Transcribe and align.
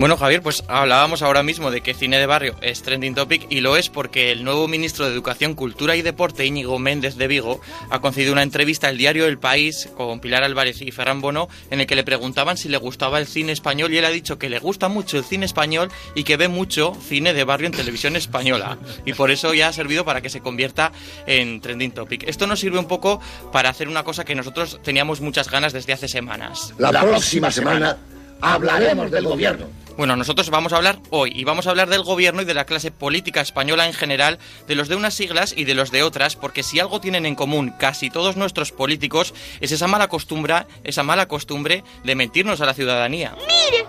Bueno, 0.00 0.16
Javier, 0.16 0.40
pues 0.40 0.64
hablábamos 0.66 1.20
ahora 1.20 1.42
mismo 1.42 1.70
de 1.70 1.82
que 1.82 1.92
cine 1.92 2.18
de 2.18 2.24
barrio 2.24 2.56
es 2.62 2.80
trending 2.80 3.14
topic 3.14 3.46
y 3.50 3.60
lo 3.60 3.76
es 3.76 3.90
porque 3.90 4.32
el 4.32 4.44
nuevo 4.44 4.66
ministro 4.66 5.04
de 5.04 5.12
Educación, 5.12 5.54
Cultura 5.54 5.94
y 5.94 6.00
Deporte, 6.00 6.46
Íñigo 6.46 6.78
Méndez 6.78 7.16
de 7.16 7.28
Vigo, 7.28 7.60
ha 7.90 8.00
concedido 8.00 8.32
una 8.32 8.42
entrevista 8.42 8.88
al 8.88 8.96
diario 8.96 9.26
El 9.26 9.38
País 9.38 9.90
con 9.98 10.20
Pilar 10.20 10.42
Álvarez 10.42 10.80
y 10.80 10.90
Ferran 10.90 11.20
Bono 11.20 11.50
en 11.70 11.80
el 11.80 11.86
que 11.86 11.96
le 11.96 12.02
preguntaban 12.02 12.56
si 12.56 12.70
le 12.70 12.78
gustaba 12.78 13.18
el 13.18 13.26
cine 13.26 13.52
español 13.52 13.92
y 13.92 13.98
él 13.98 14.06
ha 14.06 14.10
dicho 14.10 14.38
que 14.38 14.48
le 14.48 14.58
gusta 14.58 14.88
mucho 14.88 15.18
el 15.18 15.24
cine 15.24 15.44
español 15.44 15.90
y 16.14 16.24
que 16.24 16.38
ve 16.38 16.48
mucho 16.48 16.96
cine 17.06 17.34
de 17.34 17.44
barrio 17.44 17.66
en 17.66 17.74
televisión 17.74 18.16
española 18.16 18.78
y 19.04 19.12
por 19.12 19.30
eso 19.30 19.52
ya 19.52 19.68
ha 19.68 19.72
servido 19.74 20.06
para 20.06 20.22
que 20.22 20.30
se 20.30 20.40
convierta 20.40 20.92
en 21.26 21.60
trending 21.60 21.92
topic. 21.92 22.26
Esto 22.26 22.46
nos 22.46 22.58
sirve 22.58 22.78
un 22.78 22.88
poco 22.88 23.20
para 23.52 23.68
hacer 23.68 23.86
una 23.86 24.02
cosa 24.02 24.24
que 24.24 24.34
nosotros 24.34 24.80
teníamos 24.82 25.20
muchas 25.20 25.50
ganas 25.50 25.74
desde 25.74 25.92
hace 25.92 26.08
semanas. 26.08 26.72
La, 26.78 26.90
próxima 26.90 27.50
semana 27.50 27.98
hablaremos 28.40 29.10
del 29.10 29.26
gobierno. 29.26 29.66
Bueno, 30.00 30.16
nosotros 30.16 30.48
vamos 30.48 30.72
a 30.72 30.76
hablar 30.76 30.98
hoy 31.10 31.30
y 31.34 31.44
vamos 31.44 31.66
a 31.66 31.70
hablar 31.70 31.90
del 31.90 32.02
gobierno 32.02 32.40
y 32.40 32.46
de 32.46 32.54
la 32.54 32.64
clase 32.64 32.90
política 32.90 33.42
española 33.42 33.86
en 33.86 33.92
general, 33.92 34.38
de 34.66 34.74
los 34.74 34.88
de 34.88 34.96
unas 34.96 35.12
siglas 35.12 35.52
y 35.54 35.64
de 35.64 35.74
los 35.74 35.90
de 35.90 36.02
otras, 36.02 36.36
porque 36.36 36.62
si 36.62 36.80
algo 36.80 37.02
tienen 37.02 37.26
en 37.26 37.34
común 37.34 37.74
casi 37.78 38.08
todos 38.08 38.34
nuestros 38.34 38.72
políticos 38.72 39.34
es 39.60 39.72
esa 39.72 39.88
mala 39.88 40.08
costumbre, 40.08 40.64
esa 40.84 41.02
mala 41.02 41.28
costumbre 41.28 41.84
de 42.02 42.14
mentirnos 42.14 42.62
a 42.62 42.64
la 42.64 42.72
ciudadanía. 42.72 43.36
¡Mire! 43.40 43.84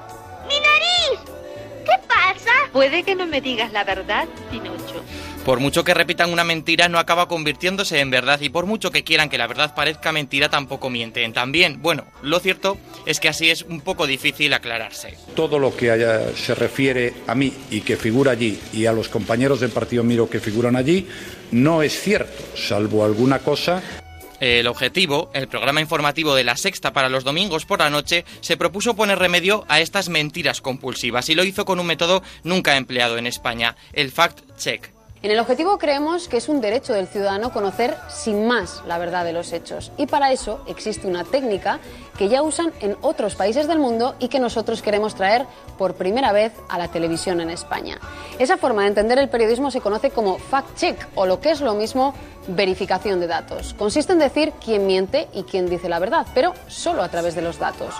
¡Mi 0.49 0.59
nariz! 0.59 1.31
¿Qué 1.85 2.07
pasa? 2.09 2.51
Puede 2.73 3.03
que 3.03 3.15
no 3.15 3.25
me 3.25 3.39
digas 3.39 3.71
la 3.71 3.85
verdad, 3.85 4.27
Pinocho. 4.51 4.70
Por 5.45 5.59
mucho 5.59 5.83
que 5.83 5.95
repitan 5.95 6.31
una 6.31 6.43
mentira, 6.43 6.87
no 6.87 6.99
acaba 6.99 7.27
convirtiéndose 7.27 7.99
en 7.99 8.11
verdad 8.11 8.39
y 8.41 8.49
por 8.49 8.67
mucho 8.67 8.91
que 8.91 9.03
quieran 9.03 9.27
que 9.27 9.39
la 9.39 9.47
verdad 9.47 9.73
parezca 9.73 10.11
mentira, 10.11 10.49
tampoco 10.49 10.91
mienten. 10.91 11.33
También, 11.33 11.81
bueno, 11.81 12.05
lo 12.21 12.39
cierto 12.39 12.77
es 13.07 13.19
que 13.19 13.27
así 13.27 13.49
es 13.49 13.63
un 13.63 13.81
poco 13.81 14.05
difícil 14.05 14.53
aclararse. 14.53 15.17
Todo 15.35 15.57
lo 15.57 15.75
que 15.75 15.89
haya, 15.89 16.35
se 16.35 16.53
refiere 16.53 17.13
a 17.25 17.33
mí 17.33 17.51
y 17.71 17.81
que 17.81 17.97
figura 17.97 18.33
allí 18.33 18.59
y 18.71 18.85
a 18.85 18.93
los 18.93 19.09
compañeros 19.09 19.59
del 19.61 19.71
Partido 19.71 20.03
Miro 20.03 20.29
que 20.29 20.39
figuran 20.39 20.75
allí, 20.75 21.07
no 21.51 21.81
es 21.81 21.99
cierto, 21.99 22.43
salvo 22.55 23.03
alguna 23.03 23.39
cosa 23.39 23.81
el 24.39 24.65
objetivo, 24.65 25.29
el 25.35 25.47
programa 25.47 25.81
informativo 25.81 26.33
de 26.33 26.43
la 26.43 26.57
Sexta 26.57 26.93
para 26.93 27.09
los 27.09 27.23
domingos 27.23 27.65
por 27.65 27.77
la 27.77 27.91
noche, 27.91 28.25
se 28.39 28.57
propuso 28.57 28.95
poner 28.95 29.19
remedio 29.19 29.65
a 29.67 29.79
estas 29.81 30.09
mentiras 30.09 30.61
compulsivas 30.61 31.29
y 31.29 31.35
lo 31.35 31.43
hizo 31.43 31.63
con 31.63 31.79
un 31.79 31.85
método 31.85 32.23
nunca 32.43 32.75
empleado 32.75 33.19
en 33.19 33.27
España, 33.27 33.75
el 33.93 34.11
fact-check. 34.11 35.00
En 35.23 35.29
el 35.29 35.37
objetivo 35.37 35.77
creemos 35.77 36.27
que 36.27 36.37
es 36.37 36.49
un 36.49 36.61
derecho 36.61 36.93
del 36.93 37.05
ciudadano 37.05 37.53
conocer 37.53 37.95
sin 38.09 38.47
más 38.47 38.81
la 38.87 38.97
verdad 38.97 39.23
de 39.23 39.33
los 39.33 39.53
hechos 39.53 39.91
y 39.95 40.07
para 40.07 40.31
eso 40.31 40.63
existe 40.67 41.05
una 41.05 41.23
técnica 41.23 41.79
que 42.17 42.27
ya 42.27 42.41
usan 42.41 42.73
en 42.79 42.97
otros 43.01 43.35
países 43.35 43.67
del 43.67 43.77
mundo 43.77 44.15
y 44.17 44.29
que 44.29 44.39
nosotros 44.39 44.81
queremos 44.81 45.13
traer 45.13 45.45
por 45.77 45.93
primera 45.93 46.31
vez 46.31 46.53
a 46.69 46.79
la 46.79 46.87
televisión 46.87 47.39
en 47.39 47.51
España. 47.51 47.99
Esa 48.39 48.57
forma 48.57 48.81
de 48.81 48.87
entender 48.87 49.19
el 49.19 49.29
periodismo 49.29 49.69
se 49.69 49.79
conoce 49.79 50.09
como 50.09 50.39
fact-check 50.39 50.97
o 51.13 51.27
lo 51.27 51.39
que 51.39 51.51
es 51.51 51.61
lo 51.61 51.75
mismo 51.75 52.15
verificación 52.47 53.19
de 53.19 53.27
datos. 53.27 53.75
Consiste 53.75 54.13
en 54.13 54.19
decir 54.19 54.53
quién 54.53 54.87
miente 54.87 55.27
y 55.33 55.43
quién 55.43 55.69
dice 55.69 55.87
la 55.87 55.99
verdad, 55.99 56.25
pero 56.33 56.55
solo 56.67 57.03
a 57.03 57.09
través 57.09 57.35
de 57.35 57.43
los 57.43 57.59
datos. 57.59 57.93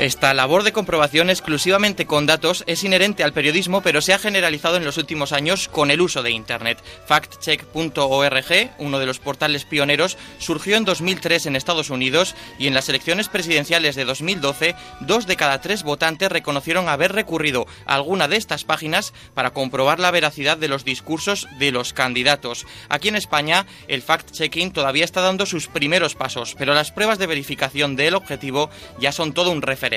Esta 0.00 0.32
labor 0.32 0.62
de 0.62 0.72
comprobación 0.72 1.28
exclusivamente 1.28 2.06
con 2.06 2.24
datos 2.24 2.64
es 2.66 2.84
inherente 2.84 3.22
al 3.22 3.34
periodismo, 3.34 3.82
pero 3.82 4.00
se 4.00 4.14
ha 4.14 4.18
generalizado 4.18 4.78
en 4.78 4.86
los 4.86 4.96
últimos 4.96 5.34
años 5.34 5.68
con 5.68 5.90
el 5.90 6.00
uso 6.00 6.22
de 6.22 6.30
Internet. 6.30 6.82
Factcheck.org, 7.04 8.70
uno 8.78 8.98
de 8.98 9.04
los 9.04 9.18
portales 9.18 9.66
pioneros, 9.66 10.16
surgió 10.38 10.78
en 10.78 10.86
2003 10.86 11.44
en 11.44 11.54
Estados 11.54 11.90
Unidos 11.90 12.34
y 12.58 12.66
en 12.66 12.72
las 12.72 12.88
elecciones 12.88 13.28
presidenciales 13.28 13.94
de 13.94 14.06
2012, 14.06 14.74
dos 15.00 15.26
de 15.26 15.36
cada 15.36 15.60
tres 15.60 15.82
votantes 15.82 16.32
reconocieron 16.32 16.88
haber 16.88 17.12
recurrido 17.12 17.66
a 17.84 17.96
alguna 17.96 18.26
de 18.26 18.38
estas 18.38 18.64
páginas 18.64 19.12
para 19.34 19.50
comprobar 19.50 20.00
la 20.00 20.10
veracidad 20.10 20.56
de 20.56 20.68
los 20.68 20.86
discursos 20.86 21.46
de 21.58 21.72
los 21.72 21.92
candidatos. 21.92 22.66
Aquí 22.88 23.08
en 23.08 23.16
España, 23.16 23.66
el 23.86 24.02
fact-checking 24.02 24.72
todavía 24.72 25.04
está 25.04 25.20
dando 25.20 25.44
sus 25.44 25.66
primeros 25.66 26.14
pasos, 26.14 26.56
pero 26.58 26.72
las 26.72 26.90
pruebas 26.90 27.18
de 27.18 27.26
verificación 27.26 27.96
del 27.96 28.14
objetivo 28.14 28.70
ya 28.98 29.12
son 29.12 29.34
todo 29.34 29.50
un 29.50 29.60
referente. 29.60 29.89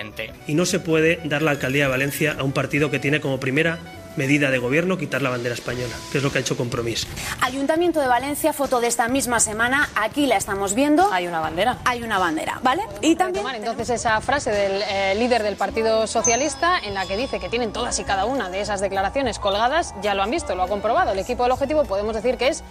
Y 0.47 0.55
no 0.55 0.65
se 0.65 0.79
puede 0.79 1.19
dar 1.23 1.41
la 1.41 1.51
alcaldía 1.51 1.85
de 1.85 1.91
Valencia 1.91 2.35
a 2.37 2.43
un 2.43 2.51
partido 2.51 2.89
que 2.89 2.99
tiene 2.99 3.21
como 3.21 3.39
primera 3.39 3.79
medida 4.15 4.51
de 4.51 4.57
gobierno 4.57 4.97
quitar 4.97 5.21
la 5.21 5.29
bandera 5.29 5.55
española, 5.55 5.95
que 6.11 6.19
es 6.19 6.23
lo 6.23 6.31
que 6.31 6.37
ha 6.37 6.41
hecho 6.41 6.55
Compromís. 6.57 7.07
Ayuntamiento 7.41 7.99
de 7.99 8.07
Valencia, 8.07 8.53
foto 8.53 8.79
de 8.79 8.87
esta 8.87 9.07
misma 9.07 9.39
semana, 9.39 9.89
aquí 9.95 10.25
la 10.25 10.37
estamos 10.37 10.75
viendo. 10.75 11.11
Hay 11.11 11.27
una 11.27 11.39
bandera. 11.39 11.77
Hay 11.85 12.03
una 12.03 12.19
bandera, 12.19 12.59
¿vale? 12.63 12.83
Y 13.01 13.15
también 13.15 13.45
entonces 13.55 13.89
esa 13.89 14.21
frase 14.21 14.51
del 14.51 14.81
eh, 14.83 15.15
líder 15.15 15.43
del 15.43 15.55
Partido 15.55 16.07
Socialista 16.07 16.79
en 16.79 16.93
la 16.93 17.05
que 17.05 17.17
dice 17.17 17.39
que 17.39 17.49
tienen 17.49 17.73
todas 17.73 17.97
y 17.99 18.03
cada 18.03 18.25
una 18.25 18.49
de 18.49 18.61
esas 18.61 18.81
declaraciones 18.81 19.39
colgadas, 19.39 19.93
ya 20.01 20.13
lo 20.13 20.23
han 20.23 20.31
visto, 20.31 20.55
lo 20.55 20.63
ha 20.63 20.67
comprobado. 20.67 21.13
El 21.13 21.19
equipo 21.19 21.43
del 21.43 21.51
objetivo 21.51 21.83
podemos 21.85 22.15
decir 22.15 22.37
que 22.37 22.49
es 22.49 22.63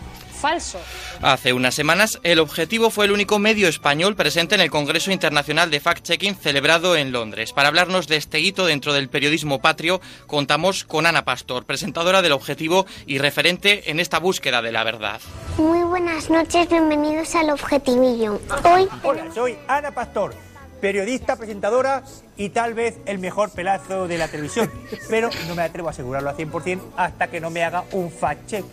falso. 0.42 0.80
Hace 1.22 1.52
unas 1.52 1.74
semanas, 1.74 2.18
el 2.24 2.40
objetivo 2.40 2.90
fue 2.90 3.04
el 3.04 3.12
único 3.12 3.38
medio 3.38 3.68
español 3.68 4.16
presente 4.16 4.56
en 4.56 4.60
el 4.60 4.70
Congreso 4.70 5.12
Internacional 5.12 5.70
de 5.70 5.80
Fact-Checking 5.80 6.34
celebrado 6.34 6.96
en 6.96 7.12
Londres. 7.12 7.52
Para 7.52 7.68
hablarnos 7.68 8.08
de 8.08 8.16
este 8.16 8.40
hito 8.40 8.66
dentro 8.66 8.92
del 8.92 9.08
periodismo 9.08 9.60
patrio, 9.60 10.00
contamos 10.26 10.82
con 10.84 11.06
Ana 11.06 11.24
Pastor, 11.24 11.64
presentadora 11.64 12.22
del 12.22 12.32
objetivo 12.32 12.86
y 13.06 13.18
referente 13.18 13.90
en 13.90 14.00
esta 14.00 14.18
búsqueda 14.18 14.62
de 14.62 14.72
la 14.72 14.82
verdad. 14.82 15.20
Muy 15.58 15.84
buenas 15.84 16.28
noches, 16.28 16.68
bienvenidos 16.68 17.34
al 17.36 17.50
Objetivillo. 17.50 18.40
Hoy. 18.64 18.88
Hola, 19.04 19.32
soy 19.32 19.56
Ana 19.68 19.92
Pastor 19.92 20.34
periodista, 20.82 21.36
presentadora 21.36 22.02
y 22.36 22.50
tal 22.50 22.74
vez 22.74 22.98
el 23.06 23.20
mejor 23.20 23.52
pelazo 23.52 24.08
de 24.08 24.18
la 24.18 24.26
televisión. 24.26 24.68
Pero 25.08 25.30
no 25.46 25.54
me 25.54 25.62
atrevo 25.62 25.86
a 25.88 25.92
asegurarlo 25.92 26.28
al 26.28 26.36
100% 26.36 26.80
hasta 26.96 27.28
que 27.28 27.40
no 27.40 27.50
me 27.50 27.62
haga 27.62 27.84
un 27.92 28.10
fact-check. 28.10 28.64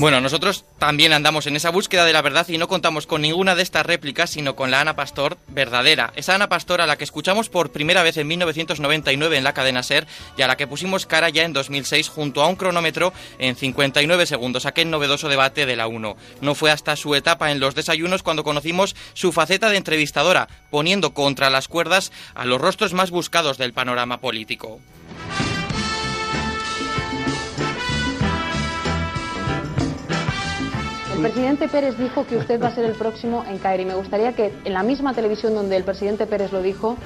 Bueno, 0.00 0.22
nosotros 0.22 0.64
también 0.78 1.12
andamos 1.12 1.46
en 1.46 1.56
esa 1.56 1.68
búsqueda 1.68 2.06
de 2.06 2.14
la 2.14 2.22
verdad 2.22 2.48
y 2.48 2.56
no 2.56 2.68
contamos 2.68 3.06
con 3.06 3.20
ninguna 3.20 3.54
de 3.54 3.62
estas 3.62 3.84
réplicas, 3.84 4.30
sino 4.30 4.56
con 4.56 4.70
la 4.70 4.80
Ana 4.80 4.96
Pastor 4.96 5.36
verdadera. 5.48 6.10
Esa 6.16 6.34
Ana 6.34 6.48
Pastor 6.48 6.80
a 6.80 6.86
la 6.86 6.96
que 6.96 7.04
escuchamos 7.04 7.50
por 7.50 7.70
primera 7.70 8.02
vez 8.02 8.16
en 8.16 8.26
1999 8.26 9.36
en 9.36 9.44
la 9.44 9.52
cadena 9.52 9.82
Ser 9.82 10.06
y 10.38 10.40
a 10.40 10.46
la 10.46 10.56
que 10.56 10.66
pusimos 10.66 11.04
cara 11.04 11.28
ya 11.28 11.42
en 11.42 11.52
2006 11.52 12.08
junto 12.08 12.42
a 12.42 12.46
un 12.46 12.56
cronómetro 12.56 13.12
en 13.38 13.56
59 13.56 14.24
segundos, 14.24 14.64
aquel 14.64 14.88
novedoso 14.88 15.28
debate 15.28 15.66
de 15.66 15.76
la 15.76 15.86
1. 15.86 16.16
No 16.40 16.54
fue 16.54 16.70
hasta 16.70 16.96
su 16.96 17.14
etapa 17.14 17.52
en 17.52 17.60
los 17.60 17.74
desayunos 17.74 18.22
cuando 18.22 18.42
conocimos 18.42 18.96
su 19.12 19.32
faceta 19.32 19.68
de 19.68 19.76
entrevistadora, 19.76 20.48
poniendo 20.70 21.12
contra 21.12 21.50
las 21.50 21.68
cuerdas 21.68 22.10
a 22.34 22.46
los 22.46 22.58
rostros 22.58 22.94
más 22.94 23.10
buscados 23.10 23.58
del 23.58 23.74
panorama 23.74 24.18
político. 24.18 24.80
El 31.20 31.32
presidente 31.32 31.68
Pérez 31.68 31.98
dijo 31.98 32.26
que 32.26 32.38
usted 32.38 32.58
va 32.62 32.68
a 32.68 32.74
ser 32.74 32.86
el 32.86 32.94
próximo 32.94 33.44
en 33.46 33.58
caer 33.58 33.80
y 33.80 33.84
me 33.84 33.94
gustaría 33.94 34.32
que 34.32 34.54
en 34.64 34.72
la 34.72 34.82
misma 34.82 35.12
televisión 35.12 35.54
donde 35.54 35.76
el 35.76 35.84
presidente 35.84 36.26
Pérez 36.26 36.50
lo 36.50 36.62
dijo, 36.62 36.96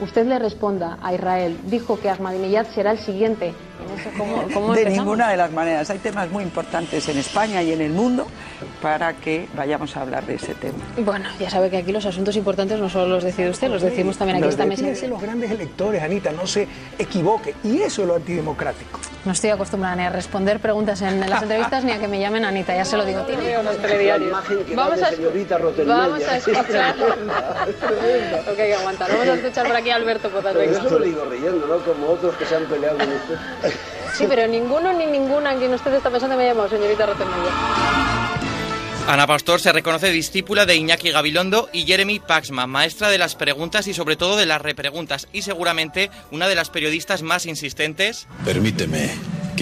usted 0.00 0.26
le 0.26 0.40
responda 0.40 0.98
a 1.00 1.14
Israel. 1.14 1.56
Dijo 1.66 2.00
que 2.00 2.10
Ahmadinejad 2.10 2.66
será 2.74 2.90
el 2.90 2.98
siguiente. 2.98 3.54
de 4.74 4.90
ninguna 4.90 5.30
de 5.30 5.36
las 5.36 5.52
maneras. 5.52 5.88
Hay 5.88 5.98
temas 5.98 6.28
muy 6.32 6.42
importantes 6.42 7.08
en 7.08 7.18
España 7.18 7.62
y 7.62 7.72
en 7.72 7.80
el 7.80 7.92
mundo 7.92 8.26
para 8.82 9.14
que 9.14 9.48
vayamos 9.54 9.96
a 9.96 10.02
hablar 10.02 10.24
de 10.26 10.34
ese 10.34 10.54
tema. 10.54 10.78
Bueno, 10.98 11.28
ya 11.38 11.50
sabe 11.50 11.70
que 11.70 11.78
aquí 11.78 11.92
los 11.92 12.06
asuntos 12.06 12.36
importantes 12.36 12.78
no 12.78 12.88
solo 12.88 13.08
los 13.08 13.24
decide 13.24 13.50
usted, 13.50 13.68
los 13.68 13.82
decimos 13.82 14.16
también 14.16 14.38
aquí 14.38 14.48
esta 14.48 14.66
mesa. 14.66 15.06
los 15.06 15.20
grandes 15.20 15.50
electores, 15.50 16.02
Anita, 16.02 16.32
no 16.32 16.46
se 16.46 16.66
equivoque. 16.98 17.54
Y 17.64 17.82
eso 17.82 18.02
es 18.02 18.08
lo 18.08 18.16
antidemocrático. 18.16 18.98
No 19.24 19.32
estoy 19.32 19.50
acostumbrada 19.50 19.96
ni 19.96 20.04
a 20.04 20.10
responder 20.10 20.60
preguntas 20.60 21.02
en 21.02 21.20
las 21.28 21.42
entrevistas 21.42 21.84
ni 21.84 21.92
a 21.92 21.98
que 21.98 22.08
me 22.08 22.18
llamen 22.18 22.44
Anita, 22.44 22.74
ya 22.74 22.84
se 22.84 22.96
lo 22.96 23.04
digo. 23.04 23.22
Tiene 23.22 23.58
unos 23.58 23.76
telediarios. 23.78 24.32
Vamos 24.74 25.02
a, 25.02 25.10
vamos 25.84 26.22
a 26.22 26.36
escuchar. 26.36 26.96
ok, 28.50 28.60
aguantar. 28.78 29.10
Vamos 29.10 29.28
a 29.28 29.34
escuchar 29.34 29.66
por 29.66 29.76
aquí 29.76 29.90
a 29.90 29.96
Alberto 29.96 30.30
Potasio. 30.30 30.60
Esto 30.60 30.98
lo 30.98 31.04
digo 31.04 31.24
riendo, 31.26 31.66
¿no? 31.66 31.78
Como 31.78 32.08
otros 32.08 32.34
que 32.36 32.46
se 32.46 32.56
han 32.56 32.64
peleado 32.64 32.98
con 32.98 33.08
usted. 33.08 33.36
Sí, 34.14 34.26
pero 34.28 34.46
ninguno 34.46 34.92
ni 34.92 35.06
ninguna 35.06 35.52
en 35.52 35.58
quien 35.58 35.74
usted 35.74 35.94
está 35.94 36.10
pensando 36.10 36.36
me 36.36 36.44
ha 36.44 36.48
llamado 36.48 36.68
señorita 36.68 37.06
Rottenmeier. 37.06 38.09
Ana 39.10 39.26
Pastor 39.26 39.60
se 39.60 39.72
reconoce 39.72 40.12
discípula 40.12 40.66
de 40.66 40.76
Iñaki 40.76 41.10
Gabilondo 41.10 41.68
y 41.72 41.84
Jeremy 41.84 42.20
Paxman, 42.20 42.70
maestra 42.70 43.10
de 43.10 43.18
las 43.18 43.34
preguntas 43.34 43.88
y 43.88 43.92
sobre 43.92 44.14
todo 44.14 44.36
de 44.36 44.46
las 44.46 44.62
repreguntas 44.62 45.26
y 45.32 45.42
seguramente 45.42 46.12
una 46.30 46.46
de 46.46 46.54
las 46.54 46.70
periodistas 46.70 47.22
más 47.22 47.44
insistentes. 47.44 48.28
Permíteme 48.44 49.10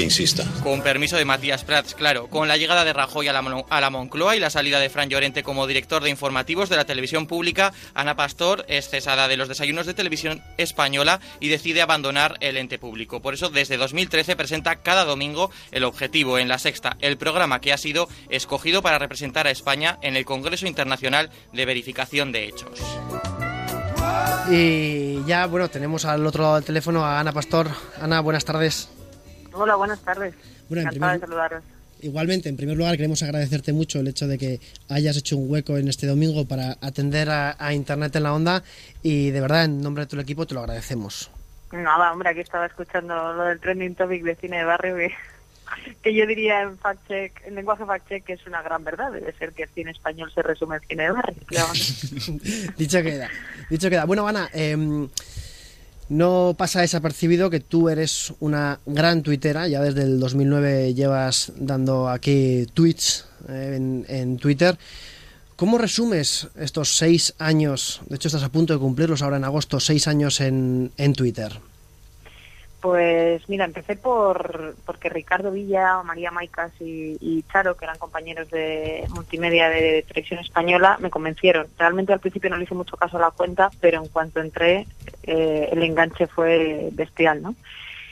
insista. 0.03 0.45
Con 0.63 0.83
permiso 0.83 1.17
de 1.17 1.25
Matías 1.25 1.65
Prats, 1.65 1.95
claro. 1.95 2.29
Con 2.29 2.49
la 2.49 2.57
llegada 2.57 2.85
de 2.85 2.93
Rajoy 2.93 3.29
a 3.29 3.33
la, 3.33 3.65
a 3.69 3.81
la 3.81 3.91
Moncloa 3.91 4.37
y 4.37 4.41
la 4.41 4.51
salida 4.51 4.81
de 4.81 4.91
Fran 4.91 5.09
Llorente 5.09 5.43
como 5.43 5.67
director 5.67 6.03
de 6.03 6.11
informativos 6.11 6.69
de 6.69 6.77
la 6.77 6.85
televisión 6.85 7.27
pública, 7.27 7.73
Ana 7.95 8.17
Pastor 8.17 8.65
es 8.69 8.89
cesada 8.89 9.29
de 9.29 9.37
los 9.37 9.49
desayunos 9.49 9.87
de 9.87 9.95
televisión 9.95 10.43
española 10.57 11.21
y 11.41 11.49
decide 11.49 11.83
abandonar 11.83 12.37
el 12.41 12.57
ente 12.57 12.79
público. 12.79 13.21
Por 13.21 13.35
eso, 13.35 13.51
desde 13.51 13.77
2013 13.77 14.37
presenta 14.37 14.77
cada 14.77 15.05
domingo 15.05 15.51
El 15.71 15.85
Objetivo 15.85 16.39
en 16.39 16.49
La 16.49 16.59
Sexta, 16.59 16.97
el 17.01 17.17
programa 17.17 17.61
que 17.61 17.73
ha 17.73 17.79
sido 17.79 18.09
escogido 18.29 18.83
para 18.83 18.99
representar 18.99 19.47
a 19.47 19.51
España 19.51 19.99
en 20.03 20.17
el 20.17 20.25
Congreso 20.25 20.67
Internacional 20.67 21.31
de 21.53 21.65
Verificación 21.65 22.33
de 22.33 22.47
Hechos. 22.47 22.81
Y 24.51 25.23
ya, 25.27 25.47
bueno, 25.47 25.69
tenemos 25.69 26.05
al 26.05 26.27
otro 26.27 26.43
lado 26.43 26.55
del 26.57 26.65
teléfono 26.65 27.05
a 27.05 27.21
Ana 27.21 27.33
Pastor. 27.33 27.69
Ana, 28.01 28.21
buenas 28.21 28.45
tardes. 28.45 28.89
Hola, 29.59 29.75
buenas 29.75 29.99
tardes. 30.01 30.35
Bueno, 30.69 30.83
Encantada 30.83 31.15
de 31.15 31.19
saludaros. 31.21 31.65
Igualmente, 32.01 32.49
en 32.49 32.57
primer 32.57 32.77
lugar, 32.77 32.97
queremos 32.97 33.25
agradecerte 33.25 33.73
mucho 33.73 33.99
el 33.99 34.07
hecho 34.07 34.29
de 34.29 34.39
que 34.39 34.61
hayas 34.89 35.17
hecho 35.17 35.37
un 35.37 35.51
hueco 35.51 35.77
en 35.79 35.89
este 35.89 36.07
domingo 36.07 36.47
para 36.47 36.77
atender 36.81 37.29
a, 37.29 37.57
a 37.59 37.75
Internet 37.75 38.15
en 38.15 38.23
la 38.23 38.35
onda 38.35 38.63
y 39.03 39.33
de 39.33 39.41
verdad, 39.41 39.65
en 39.65 39.83
nombre 39.83 40.05
de 40.05 40.07
todo 40.07 40.21
el 40.21 40.23
equipo, 40.23 40.47
te 40.47 40.55
lo 40.55 40.61
agradecemos. 40.61 41.29
Nada, 41.73 42.13
hombre, 42.13 42.29
aquí 42.29 42.41
estaba 42.41 42.67
escuchando 42.67 43.33
lo 43.33 43.45
del 43.45 43.59
trending 43.59 43.97
topic 43.97 44.23
de 44.23 44.37
cine 44.37 44.59
de 44.59 44.65
barrio 44.65 44.97
que, 44.97 45.13
que 46.01 46.15
yo 46.15 46.25
diría 46.25 46.63
en 46.63 46.79
fact 46.79 47.09
check, 47.09 47.43
en 47.45 47.57
lenguaje 47.57 47.85
fact 47.85 48.09
check 48.09 48.25
que 48.25 48.35
es 48.35 48.47
una 48.47 48.63
gran 48.63 48.85
verdad. 48.85 49.11
Debe 49.11 49.33
ser 49.33 49.53
que 49.53 49.65
el 49.65 49.69
cine 49.71 49.91
español 49.91 50.31
se 50.33 50.43
resume 50.43 50.77
en 50.77 50.83
cine 50.83 51.03
de 51.03 51.11
barrio. 51.11 51.43
Claro. 51.47 51.73
dicho 52.79 53.03
queda, 53.03 53.29
dicho 53.69 53.91
queda. 53.91 54.05
Bueno, 54.05 54.29
Ana, 54.29 54.49
eh, 54.55 55.09
no 56.09 56.55
pasa 56.57 56.81
desapercibido 56.81 57.51
que 57.51 57.61
tú 57.61 57.89
eres 57.89 58.33
una 58.41 58.81
gran 58.87 59.23
tuitera, 59.23 59.69
ya 59.69 59.83
desde 59.83 60.03
el 60.03 60.21
2009 60.21 60.95
llevas 60.95 61.53
dando 61.57 62.09
aquí 62.09 62.67
tweets 62.75 63.27
eh, 63.49 63.75
en, 63.77 64.07
en 64.09 64.39
Twitter. 64.39 64.79
¿Cómo 65.57 65.77
resumes 65.77 66.47
estos 66.57 66.97
seis 66.97 67.35
años? 67.39 68.01
De 68.09 68.17
hecho, 68.17 68.29
estás 68.29 68.45
a 68.45 68.49
punto 68.49 68.73
de 68.73 68.79
cumplirlos 68.79 69.23
ahora 69.23 69.39
en 69.39 69.45
agosto, 69.45 69.81
seis 69.81 70.07
años 70.07 70.41
en, 70.41 70.93
en 70.97 71.13
Twitter. 71.15 71.61
Pues 72.81 73.49
mira, 73.49 73.65
empecé 73.65 73.97
por 73.97 74.77
porque 74.87 75.09
Ricardo 75.09 75.51
Villa, 75.51 76.01
María 76.05 76.31
Maicas 76.31 76.71
y, 76.79 77.43
Charo, 77.53 77.77
que 77.77 77.85
eran 77.85 77.99
compañeros 77.99 78.49
de 78.51 79.05
multimedia 79.11 79.69
de 79.69 80.05
televisión 80.07 80.39
española, 80.39 80.97
me 81.01 81.11
convencieron. 81.11 81.67
Realmente 81.77 82.13
al 82.13 82.21
principio 82.21 82.51
no 82.51 82.57
le 82.57 82.65
hice 82.65 82.77
mucho 82.77 82.97
caso 82.97 83.17
a 83.17 83.21
la 83.21 83.31
cuenta, 83.33 83.71
pero 83.81 84.01
en 84.01 84.09
cuanto 84.09 84.41
entré, 84.41 84.87
eh, 85.25 85.69
el 85.73 85.83
enganche 85.83 86.29
fue 86.29 86.91
bestial, 86.93 87.43
¿no? 87.43 87.57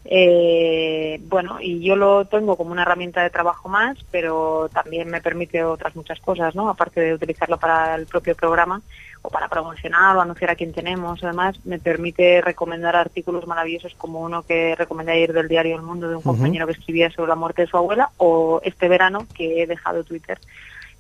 Eh, 0.09 1.21
bueno, 1.23 1.59
y 1.61 1.81
yo 1.81 1.97
lo 1.97 2.27
tengo 2.27 2.57
como 2.57 2.73
una 2.73 2.83
herramienta 2.83 3.23
de 3.23 3.31
trabajo 3.31 3.69
más, 3.69 3.99
pero 4.11 4.69
también 4.73 5.09
me 5.09 5.21
permite 5.21 5.65
otras 5.65 5.97
muchas 5.97 6.21
cosas, 6.21 6.55
¿no? 6.55 6.69
Aparte 6.69 7.01
de 7.01 7.15
utilizarlo 7.15 7.59
para 7.59 7.95
el 7.95 8.07
propio 8.07 8.35
programa 8.35 8.83
o 9.27 9.31
para 9.31 9.49
promocionar 9.49 10.17
o 10.17 10.21
anunciar 10.21 10.51
a 10.51 10.55
quien 10.55 10.73
tenemos. 10.73 11.23
Además, 11.25 11.59
me 11.65 11.81
permite 11.81 12.41
recomendar 12.41 12.95
artículos 12.95 13.47
maravillosos 13.47 13.95
como 13.97 14.21
uno 14.21 14.45
que 14.45 14.77
recomendé 14.77 15.13
ayer 15.13 15.33
del 15.33 15.49
diario 15.49 15.75
El 15.75 15.83
Mundo 15.83 16.09
de 16.09 16.15
un 16.15 16.23
compañero 16.23 16.67
que 16.67 16.75
escribía 16.75 17.11
sobre 17.11 17.31
la 17.31 17.35
muerte 17.35 17.63
de 17.63 17.69
su 17.69 17.77
abuela 17.77 18.11
o 18.19 18.61
este 18.63 18.89
verano 18.89 19.27
que 19.35 19.63
he 19.63 19.67
dejado 19.67 20.05
Twitter 20.05 20.39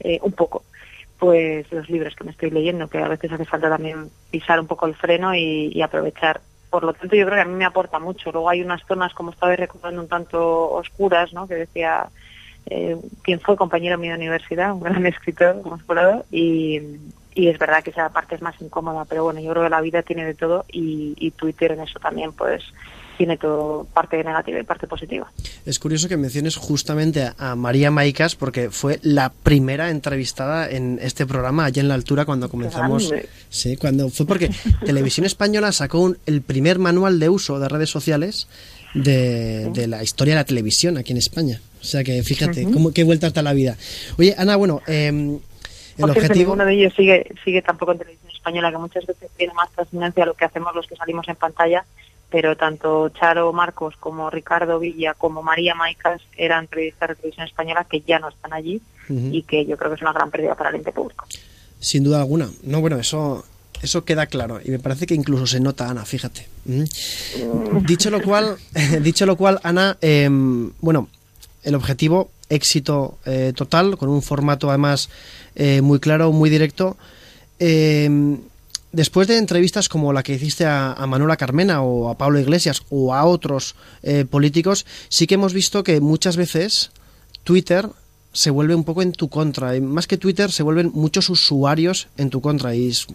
eh, 0.00 0.19
un 0.23 0.32
poco 0.32 0.64
pues 1.19 1.70
los 1.73 1.88
libros 1.88 2.14
que 2.14 2.25
me 2.25 2.32
estoy 2.32 2.50
leyendo, 2.50 2.88
que 2.88 2.99
a 2.99 3.08
veces 3.08 3.32
hace 3.32 3.46
falta 3.46 3.70
también 3.70 4.11
pisar 4.31 4.61
un 4.61 4.67
poco 4.67 4.84
el 4.84 4.94
freno 4.94 5.34
y, 5.34 5.70
y 5.72 5.81
aprovechar 5.81 6.40
por 6.69 6.84
lo 6.84 6.93
tanto 6.93 7.17
yo 7.17 7.25
creo 7.25 7.37
que 7.37 7.43
a 7.43 7.46
mí 7.46 7.55
me 7.55 7.64
aporta 7.64 7.99
mucho. 7.99 8.32
Luego 8.32 8.50
hay 8.50 8.61
unas 8.61 8.82
zonas, 8.87 9.14
como 9.14 9.31
estaba 9.31 9.56
recordando, 9.56 10.02
un 10.02 10.08
tanto 10.08 10.72
oscuras, 10.72 11.32
¿no? 11.32 11.46
Que 11.49 11.55
decía 11.55 12.11
eh, 12.67 12.96
quien 13.22 13.40
fue 13.40 13.56
compañero 13.56 13.96
mío 13.96 14.11
de 14.11 14.19
universidad, 14.19 14.72
un 14.72 14.81
gran 14.81 15.06
escritor, 15.06 15.62
como 15.62 15.79
y, 16.31 16.81
y 17.37 17.49
es 17.49 17.59
verdad 17.59 17.85
que 17.85 17.91
esa 17.91 18.09
parte 18.09 18.35
es 18.35 18.41
más 18.41 18.55
incómoda, 18.62 19.05
pero 19.05 19.25
bueno, 19.25 19.41
yo 19.41 19.50
creo 19.50 19.65
que 19.65 19.71
la 19.71 19.83
vida 19.83 20.03
tiene 20.03 20.25
de 20.25 20.35
todo 20.35 20.65
y, 20.73 21.15
y 21.19 21.31
Twitter 21.33 21.73
en 21.73 21.81
eso 21.81 22.00
también, 22.00 22.33
pues 22.33 22.62
tiene 23.19 23.37
todo 23.37 23.87
parte 23.93 24.23
negativa 24.25 24.59
y 24.59 24.62
parte 24.62 24.87
positiva. 24.87 25.31
Es 25.67 25.79
curioso 25.79 26.09
que 26.09 26.17
menciones 26.17 26.56
justamente 26.56 27.31
a, 27.37 27.55
María 27.55 27.91
Maicas 27.91 28.37
porque 28.37 28.71
fue 28.71 29.00
la 29.03 29.33
primera 29.33 29.91
entrevistada 29.91 30.69
en 30.71 30.99
este 31.03 31.27
programa 31.27 31.67
allá 31.67 31.83
en 31.83 31.88
la 31.88 31.94
altura 31.94 32.25
cuando 32.25 32.49
comenzamos. 32.49 33.12
Sí, 33.50 33.77
cuando 33.77 34.09
fue 34.09 34.27
porque 34.27 34.50
Televisión 34.85 35.27
Española 35.27 35.73
sacó 35.73 36.00
un, 36.00 36.19
el 36.25 36.41
primer 36.41 36.79
manual 36.79 37.19
de 37.19 37.29
uso 37.29 37.59
de 37.59 37.69
redes 37.69 37.91
sociales 37.91 38.49
de, 38.94 39.71
de, 39.75 39.87
la 39.89 40.03
historia 40.03 40.35
de 40.35 40.41
la 40.41 40.44
televisión 40.44 40.97
aquí 40.97 41.12
en 41.12 41.19
España. 41.19 41.61
O 41.82 41.85
sea 41.85 42.03
que 42.03 42.23
fíjate, 42.23 42.65
uh 42.65 42.71
-huh. 42.71 42.73
cómo, 42.73 42.93
qué 42.93 43.05
vuelta 43.05 43.27
hasta 43.27 43.43
la 43.43 43.53
vida. 43.53 43.77
Oye, 44.19 44.35
Ana, 44.39 44.56
bueno, 44.56 44.81
eh, 44.87 45.39
el 45.96 46.02
Porque 46.02 46.20
objetivo... 46.20 46.52
Ninguno 46.52 46.64
de 46.64 46.75
ellos 46.75 46.94
sigue, 46.94 47.34
sigue 47.44 47.62
tampoco 47.62 47.93
en 47.93 47.98
Televisión 47.98 48.31
Española, 48.32 48.70
que 48.70 48.78
muchas 48.78 49.06
veces 49.06 49.31
tiene 49.37 49.54
más 49.54 49.70
trascendencia 49.70 50.26
lo 50.26 50.34
que 50.34 50.44
hacemos 50.44 50.75
los 50.75 50.87
que 50.87 50.96
salimos 50.96 51.26
en 51.28 51.37
pantalla 51.37 51.84
pero 52.31 52.56
tanto 52.56 53.08
Charo 53.10 53.52
Marcos 53.52 53.94
como 53.98 54.31
Ricardo 54.31 54.78
Villa 54.78 55.14
como 55.14 55.43
María 55.43 55.75
Maicas 55.75 56.20
eran 56.37 56.66
periodistas 56.66 57.10
de 57.10 57.14
televisión 57.14 57.46
española 57.46 57.87
que 57.88 58.00
ya 58.00 58.19
no 58.19 58.28
están 58.28 58.52
allí 58.52 58.81
uh 59.08 59.12
-huh. 59.12 59.34
y 59.34 59.43
que 59.43 59.64
yo 59.64 59.76
creo 59.76 59.90
que 59.90 59.96
es 59.96 60.02
una 60.02 60.12
gran 60.12 60.31
pérdida 60.31 60.54
para 60.54 60.70
el 60.70 60.76
ente 60.76 60.93
público. 60.93 61.26
Sin 61.78 62.04
duda 62.04 62.20
alguna. 62.20 62.50
No, 62.62 62.81
bueno, 62.81 62.96
eso 62.98 63.44
eso 63.82 64.04
queda 64.04 64.26
claro 64.26 64.60
y 64.64 64.70
me 64.70 64.78
parece 64.78 65.06
que 65.06 65.14
incluso 65.14 65.46
se 65.46 65.60
nota 65.60 65.88
Ana, 65.88 66.04
fíjate. 66.04 66.48
¿Mm? 66.64 66.84
Dicho 67.87 68.10
lo 68.10 68.20
cual, 68.20 68.56
dicho 69.02 69.25
lo 69.26 69.37
cual, 69.37 69.60
Ana, 69.62 69.96
eh, 70.00 70.28
bueno, 70.81 71.08
el 71.62 71.75
objetivo 71.75 72.31
éxito 72.48 73.19
eh, 73.25 73.52
total 73.54 73.96
con 73.96 74.08
un 74.08 74.22
formato 74.22 74.69
además 74.69 75.08
eh, 75.54 75.81
muy 75.81 75.98
claro, 76.00 76.32
muy 76.32 76.50
directo. 76.50 76.96
Eh, 77.58 78.38
después 78.96 79.28
de 79.28 79.37
entrevistas 79.37 79.88
como 79.88 80.12
la 80.12 80.22
que 80.22 80.34
hiciste 80.34 80.64
a, 80.64 80.93
a, 80.93 81.06
Manuela 81.06 81.37
Carmena 81.37 81.82
o 81.82 82.08
a 82.08 82.16
Pablo 82.16 82.38
Iglesias 82.38 82.82
o 82.90 83.14
a 83.14 83.25
otros 83.25 83.76
eh, 84.02 84.25
políticos, 84.25 84.87
sí 85.08 85.26
que 85.26 85.34
hemos 85.34 85.52
visto 85.52 85.84
que 85.84 86.00
muchas 86.00 86.37
veces 86.37 86.90
Twitter 87.44 87.88
se 88.32 88.50
vuelve 88.50 88.75
un 88.75 88.84
poco 88.84 89.02
en 89.02 89.12
tu 89.12 89.28
contra. 89.28 89.76
Y 89.76 89.81
más 89.81 90.06
que 90.06 90.16
Twitter, 90.16 90.50
se 90.50 90.62
vuelven 90.62 90.90
muchos 90.94 91.31
usuarios 91.31 92.08
en 92.16 92.31
tu 92.31 92.40
contra. 92.40 92.75
Y 92.75 92.88
es 92.88 93.06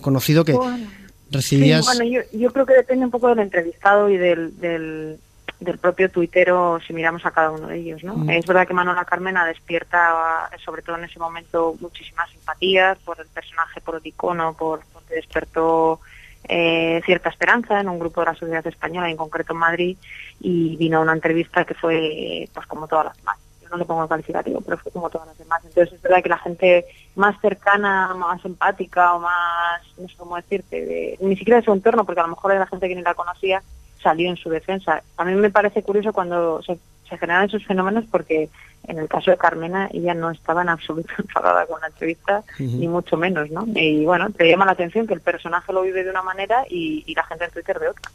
conocido 0.00 0.44
que 0.44 0.52
bueno, 0.52 0.86
recibías... 1.30 1.86
Sí, 1.86 1.96
bueno, 1.96 2.04
yo, 2.04 2.38
yo, 2.38 2.52
creo 2.52 2.66
que 2.66 2.74
depende 2.74 3.04
un 3.04 3.10
poco 3.10 3.28
del 3.28 3.40
entrevistado 3.40 4.10
y 4.10 4.16
del, 4.16 4.58
del, 4.60 5.18
del, 5.60 5.78
propio 5.78 6.10
tuitero 6.10 6.78
si 6.86 6.92
miramos 6.92 7.24
a 7.24 7.30
cada 7.30 7.50
uno 7.50 7.68
de 7.68 7.78
ellos. 7.78 8.04
¿no? 8.04 8.16
Mm. 8.16 8.30
Es 8.30 8.46
verdad 8.46 8.66
que 8.66 8.74
Manuela 8.74 9.04
Carmena 9.04 9.46
despierta, 9.46 10.48
sobre 10.64 10.82
todo 10.82 10.96
en 10.96 11.04
ese 11.04 11.18
momento, 11.18 11.74
muchísimas 11.80 12.30
simpatías 12.30 12.98
por 12.98 13.20
el 13.20 13.26
personaje, 13.28 13.80
por 13.80 13.96
el 13.96 14.06
icono, 14.06 14.54
por 14.54 14.80
que 15.06 15.14
despertó 15.14 16.00
eh, 16.48 17.00
cierta 17.04 17.30
esperanza 17.30 17.80
en 17.80 17.88
un 17.88 17.98
grupo 17.98 18.20
de 18.20 18.26
la 18.26 18.34
sociedad 18.34 18.66
española, 18.66 19.10
en 19.10 19.16
concreto 19.16 19.52
en 19.52 19.58
Madrid, 19.58 19.96
y 20.40 20.76
vino 20.76 20.98
a 20.98 21.02
una 21.02 21.12
entrevista 21.12 21.64
que 21.64 21.74
fue 21.74 22.48
pues 22.52 22.66
como 22.66 22.86
todas 22.86 23.06
las 23.06 23.16
demás. 23.16 23.38
Yo 23.62 23.68
no 23.70 23.78
le 23.78 23.84
pongo 23.84 24.04
el 24.04 24.08
calificativo, 24.08 24.60
pero 24.60 24.78
fue 24.78 24.92
como 24.92 25.10
todas 25.10 25.26
las 25.26 25.38
demás. 25.38 25.64
Entonces 25.64 25.94
es 25.94 26.02
verdad 26.02 26.22
que 26.22 26.28
la 26.28 26.38
gente 26.38 26.86
más 27.16 27.40
cercana, 27.40 28.14
más 28.14 28.44
empática 28.44 29.14
o 29.14 29.20
más, 29.20 29.82
no 29.98 30.08
sé 30.08 30.14
cómo 30.16 30.36
decirte, 30.36 30.84
de, 30.84 31.18
ni 31.20 31.36
siquiera 31.36 31.58
de 31.58 31.64
su 31.64 31.72
entorno, 31.72 32.04
porque 32.04 32.20
a 32.20 32.24
lo 32.24 32.30
mejor 32.30 32.52
era 32.52 32.60
la 32.60 32.66
gente 32.66 32.88
que 32.88 32.94
ni 32.94 33.02
la 33.02 33.14
conocía, 33.14 33.62
salió 34.06 34.30
en 34.30 34.36
su 34.36 34.48
defensa. 34.50 35.02
A 35.16 35.24
mí 35.24 35.34
me 35.34 35.50
parece 35.50 35.82
curioso 35.82 36.12
cuando 36.12 36.62
se, 36.62 36.78
se 37.08 37.18
generan 37.18 37.46
esos 37.46 37.66
fenómenos 37.66 38.04
porque 38.08 38.48
en 38.86 38.98
el 38.98 39.08
caso 39.08 39.32
de 39.32 39.36
Carmena 39.36 39.88
ella 39.92 40.14
no 40.14 40.30
estaba 40.30 40.62
en 40.62 40.68
absoluto 40.68 41.12
enfadada 41.18 41.66
con 41.66 41.80
la 41.80 41.88
entrevista, 41.88 42.44
uh 42.60 42.62
-huh. 42.62 42.78
ni 42.78 42.86
mucho 42.86 43.16
menos, 43.16 43.50
¿no? 43.50 43.66
Y 43.74 44.04
bueno, 44.04 44.30
te 44.30 44.48
llama 44.48 44.64
la 44.64 44.72
atención 44.72 45.08
que 45.08 45.14
el 45.14 45.20
personaje 45.20 45.72
lo 45.72 45.82
vive 45.82 46.04
de 46.04 46.10
una 46.10 46.22
manera 46.22 46.64
y, 46.70 47.02
y 47.04 47.14
la 47.14 47.24
gente 47.24 47.46
en 47.46 47.50
Twitter 47.50 47.80
de 47.80 47.88
otra. 47.88 48.12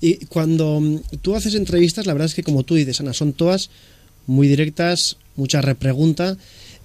Y 0.00 0.26
cuando 0.26 0.78
mm, 0.80 1.00
tú 1.22 1.34
haces 1.34 1.56
entrevistas, 1.56 2.06
la 2.06 2.12
verdad 2.12 2.26
es 2.26 2.34
que 2.36 2.44
como 2.44 2.62
tú 2.62 2.76
dices, 2.76 3.00
Ana, 3.00 3.12
son 3.12 3.32
todas 3.32 3.68
muy 4.26 4.46
directas, 4.46 5.18
mucha 5.34 5.60
repregunta. 5.60 6.36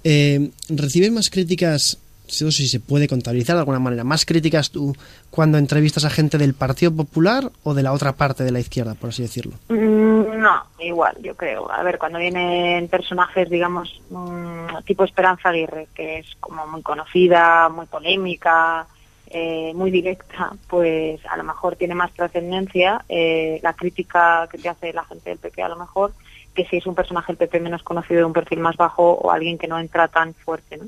Eh, 0.03 0.49
¿Recibes 0.67 1.11
más 1.11 1.29
críticas 1.29 1.99
sé 2.31 2.51
si 2.51 2.67
se 2.67 2.79
puede 2.79 3.07
contabilizar 3.07 3.55
de 3.55 3.61
alguna 3.61 3.79
manera, 3.79 4.03
más 4.03 4.25
críticas 4.25 4.71
tú 4.71 4.95
cuando 5.29 5.57
entrevistas 5.57 6.05
a 6.05 6.09
gente 6.09 6.37
del 6.37 6.53
Partido 6.53 6.95
Popular 6.95 7.51
o 7.63 7.73
de 7.73 7.83
la 7.83 7.91
otra 7.91 8.13
parte 8.13 8.43
de 8.43 8.51
la 8.51 8.59
izquierda, 8.59 8.95
por 8.95 9.09
así 9.09 9.21
decirlo? 9.21 9.53
Mm, 9.69 10.39
no, 10.39 10.63
igual, 10.79 11.15
yo 11.21 11.35
creo. 11.35 11.71
A 11.71 11.83
ver, 11.83 11.97
cuando 11.97 12.19
vienen 12.19 12.87
personajes, 12.87 13.49
digamos, 13.49 14.01
mmm, 14.09 14.77
tipo 14.85 15.03
Esperanza 15.03 15.49
Aguirre, 15.49 15.87
que 15.93 16.19
es 16.19 16.27
como 16.39 16.65
muy 16.67 16.81
conocida, 16.81 17.69
muy 17.69 17.85
polémica, 17.85 18.87
eh, 19.27 19.71
muy 19.75 19.91
directa, 19.91 20.51
pues 20.67 21.19
a 21.25 21.37
lo 21.37 21.43
mejor 21.43 21.75
tiene 21.75 21.95
más 21.95 22.11
trascendencia 22.13 23.03
eh, 23.07 23.59
la 23.63 23.73
crítica 23.73 24.47
que 24.51 24.57
te 24.57 24.69
hace 24.69 24.91
la 24.91 25.05
gente 25.05 25.29
del 25.29 25.39
PP 25.39 25.63
a 25.63 25.69
lo 25.69 25.77
mejor 25.77 26.11
que 26.53 26.65
si 26.65 26.77
es 26.77 26.85
un 26.85 26.95
personaje 26.95 27.33
del 27.33 27.37
PP 27.37 27.59
menos 27.59 27.83
conocido 27.83 28.19
de 28.19 28.25
un 28.25 28.33
perfil 28.33 28.59
más 28.59 28.75
bajo 28.75 29.13
o 29.13 29.31
alguien 29.31 29.57
que 29.57 29.67
no 29.67 29.79
entra 29.79 30.07
tan 30.07 30.33
fuerte, 30.33 30.77
¿no? 30.77 30.85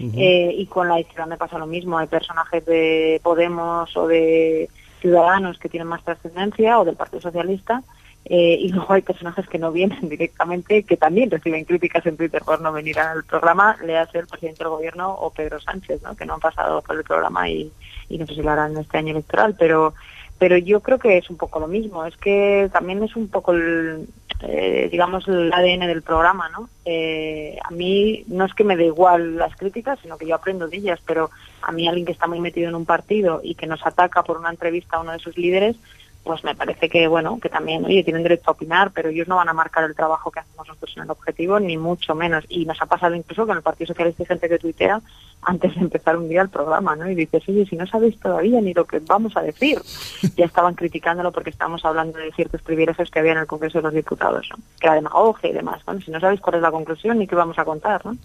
Eh, 0.00 0.54
y 0.56 0.66
con 0.66 0.88
la 0.88 1.00
izquierda 1.00 1.26
me 1.26 1.36
pasa 1.36 1.58
lo 1.58 1.66
mismo. 1.66 1.98
Hay 1.98 2.06
personajes 2.06 2.64
de 2.66 3.20
Podemos 3.22 3.96
o 3.96 4.06
de 4.06 4.68
Ciudadanos 5.00 5.58
que 5.58 5.68
tienen 5.68 5.88
más 5.88 6.04
trascendencia 6.04 6.78
o 6.78 6.84
del 6.84 6.96
Partido 6.96 7.20
Socialista. 7.20 7.82
Eh, 8.24 8.56
y 8.58 8.68
luego 8.72 8.94
hay 8.94 9.02
personajes 9.02 9.46
que 9.48 9.58
no 9.58 9.70
vienen 9.70 10.08
directamente, 10.08 10.82
que 10.82 10.96
también 10.96 11.30
reciben 11.30 11.64
críticas 11.64 12.04
en 12.06 12.16
Twitter 12.16 12.42
por 12.44 12.60
no 12.60 12.72
venir 12.72 12.98
al 12.98 13.24
programa, 13.24 13.76
le 13.84 13.98
hace 13.98 14.18
el 14.18 14.26
presidente 14.26 14.64
del 14.64 14.70
gobierno 14.70 15.12
o 15.12 15.30
Pedro 15.30 15.60
Sánchez, 15.60 16.02
¿no? 16.02 16.16
que 16.16 16.24
no 16.24 16.34
han 16.34 16.40
pasado 16.40 16.80
por 16.82 16.96
el 16.96 17.04
programa 17.04 17.48
y, 17.48 17.70
y 18.08 18.18
no 18.18 18.26
sé 18.26 18.34
si 18.34 18.42
lo 18.42 18.50
harán 18.50 18.76
este 18.78 18.98
año 18.98 19.12
electoral, 19.12 19.54
pero 19.58 19.94
pero 20.38 20.56
yo 20.56 20.80
creo 20.80 20.98
que 20.98 21.16
es 21.16 21.30
un 21.30 21.36
poco 21.36 21.60
lo 21.60 21.68
mismo, 21.68 22.04
es 22.04 22.16
que 22.16 22.68
también 22.72 23.02
es 23.02 23.14
un 23.16 23.28
poco 23.28 23.52
el, 23.52 24.08
eh, 24.42 24.88
digamos, 24.90 25.26
el 25.28 25.52
ADN 25.52 25.86
del 25.86 26.02
programa, 26.02 26.48
¿no? 26.48 26.68
Eh, 26.84 27.56
a 27.62 27.70
mí 27.70 28.24
no 28.26 28.44
es 28.44 28.52
que 28.52 28.64
me 28.64 28.76
dé 28.76 28.86
igual 28.86 29.36
las 29.36 29.56
críticas, 29.56 29.98
sino 30.02 30.18
que 30.18 30.26
yo 30.26 30.34
aprendo 30.34 30.68
de 30.68 30.76
ellas, 30.76 31.00
pero 31.06 31.30
a 31.62 31.72
mí 31.72 31.86
alguien 31.86 32.04
que 32.04 32.12
está 32.12 32.26
muy 32.26 32.40
metido 32.40 32.68
en 32.68 32.74
un 32.74 32.84
partido 32.84 33.40
y 33.42 33.54
que 33.54 33.66
nos 33.66 33.86
ataca 33.86 34.22
por 34.22 34.36
una 34.36 34.50
entrevista 34.50 34.96
a 34.96 35.00
uno 35.00 35.12
de 35.12 35.20
sus 35.20 35.38
líderes, 35.38 35.76
pues 36.24 36.42
me 36.42 36.54
parece 36.54 36.88
que, 36.88 37.06
bueno, 37.06 37.38
que 37.38 37.50
también, 37.50 37.84
oye, 37.84 38.02
tienen 38.02 38.22
derecho 38.22 38.44
a 38.46 38.52
opinar, 38.52 38.90
pero 38.92 39.10
ellos 39.10 39.28
no 39.28 39.36
van 39.36 39.50
a 39.50 39.52
marcar 39.52 39.84
el 39.84 39.94
trabajo 39.94 40.30
que 40.30 40.40
hacemos 40.40 40.66
nosotros 40.66 40.92
en 40.96 41.02
el 41.02 41.10
objetivo, 41.10 41.60
ni 41.60 41.76
mucho 41.76 42.14
menos. 42.14 42.44
Y 42.48 42.64
nos 42.64 42.80
ha 42.80 42.86
pasado 42.86 43.14
incluso 43.14 43.46
con 43.46 43.58
el 43.58 43.62
Partido 43.62 43.88
Socialista 43.88 44.22
hay 44.22 44.26
gente 44.26 44.48
que 44.48 44.58
tuitea 44.58 45.02
antes 45.42 45.74
de 45.74 45.82
empezar 45.82 46.16
un 46.16 46.28
día 46.28 46.40
el 46.40 46.48
programa, 46.48 46.96
¿no? 46.96 47.10
Y 47.10 47.14
dices, 47.14 47.42
oye, 47.46 47.66
si 47.66 47.76
no 47.76 47.86
sabéis 47.86 48.18
todavía 48.18 48.58
ni 48.62 48.72
lo 48.72 48.86
que 48.86 49.00
vamos 49.00 49.36
a 49.36 49.42
decir. 49.42 49.78
Ya 50.36 50.46
estaban 50.46 50.74
criticándolo 50.74 51.30
porque 51.30 51.50
estábamos 51.50 51.84
hablando 51.84 52.18
de 52.18 52.32
ciertos 52.32 52.60
privilegios 52.62 53.10
que 53.10 53.18
había 53.20 53.32
en 53.32 53.38
el 53.38 53.46
Congreso 53.46 53.78
de 53.78 53.82
los 53.82 53.94
Diputados, 53.94 54.48
¿no? 54.50 54.56
Que 54.80 54.86
era 54.86 54.96
demagogia 54.96 55.50
y 55.50 55.52
demás. 55.52 55.84
Bueno, 55.84 56.00
si 56.00 56.10
no 56.10 56.18
sabéis 56.18 56.40
cuál 56.40 56.56
es 56.56 56.62
la 56.62 56.70
conclusión 56.70 57.18
ni 57.18 57.26
qué 57.26 57.36
vamos 57.36 57.58
a 57.58 57.64
contar, 57.64 58.04
¿no? 58.04 58.16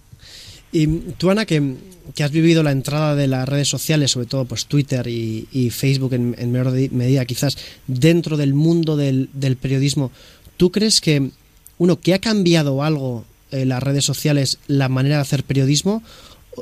Y 0.72 0.86
tú, 1.14 1.30
Ana, 1.30 1.46
que, 1.46 1.76
has 2.22 2.30
vivido 2.30 2.62
la 2.62 2.70
entrada 2.70 3.14
de 3.14 3.26
las 3.26 3.48
redes 3.48 3.68
sociales, 3.68 4.12
sobre 4.12 4.26
todo 4.26 4.44
pues 4.44 4.66
Twitter 4.66 5.06
y, 5.08 5.70
Facebook 5.70 6.14
en, 6.14 6.52
menor 6.52 6.72
medida 6.92 7.24
quizás, 7.24 7.56
dentro 7.86 8.36
del 8.36 8.54
mundo 8.54 8.96
del, 8.96 9.28
periodismo, 9.60 10.12
¿tú 10.56 10.70
crees 10.70 11.00
que, 11.00 11.30
uno, 11.78 11.98
que 11.98 12.14
ha 12.14 12.20
cambiado 12.20 12.82
algo 12.82 13.24
en 13.50 13.68
las 13.68 13.82
redes 13.82 14.04
sociales 14.04 14.58
la 14.68 14.88
manera 14.88 15.16
de 15.16 15.22
hacer 15.22 15.42
periodismo? 15.44 16.02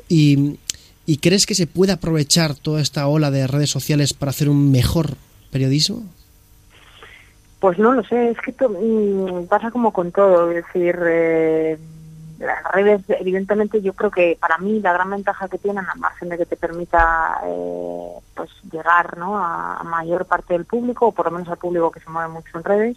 Y, 0.08 0.56
crees 1.20 1.46
que 1.46 1.54
se 1.54 1.66
puede 1.66 1.92
aprovechar 1.92 2.54
toda 2.54 2.80
esta 2.80 3.06
ola 3.08 3.30
de 3.30 3.46
redes 3.46 3.70
sociales 3.70 4.14
para 4.14 4.30
hacer 4.30 4.48
un 4.48 4.70
mejor 4.70 5.14
periodismo? 5.50 6.04
Pues 7.60 7.78
no 7.78 7.92
lo 7.92 8.04
sé, 8.04 8.30
es 8.30 8.38
que 8.38 8.52
mm, 8.52 9.46
pasa 9.46 9.70
como 9.70 9.92
con 9.92 10.12
todo, 10.12 10.50
es 10.50 10.64
decir, 10.64 10.96
eh, 11.04 11.76
las 12.38 12.62
redes, 12.72 13.02
evidentemente, 13.08 13.82
yo 13.82 13.92
creo 13.94 14.10
que 14.10 14.36
para 14.40 14.58
mí 14.58 14.80
la 14.80 14.92
gran 14.92 15.10
ventaja 15.10 15.48
que 15.48 15.58
tienen, 15.58 15.84
al 15.84 15.98
margen 15.98 16.28
de 16.28 16.38
que 16.38 16.46
te 16.46 16.56
permita 16.56 17.40
eh, 17.44 18.12
pues 18.34 18.50
llegar 18.70 19.18
¿no? 19.18 19.36
a, 19.36 19.82
mayor 19.84 20.26
parte 20.26 20.54
del 20.54 20.64
público, 20.64 21.08
o 21.08 21.12
por 21.12 21.26
lo 21.26 21.32
menos 21.32 21.48
al 21.48 21.58
público 21.58 21.90
que 21.90 22.00
se 22.00 22.10
mueve 22.10 22.28
mucho 22.28 22.56
en 22.56 22.64
redes, 22.64 22.96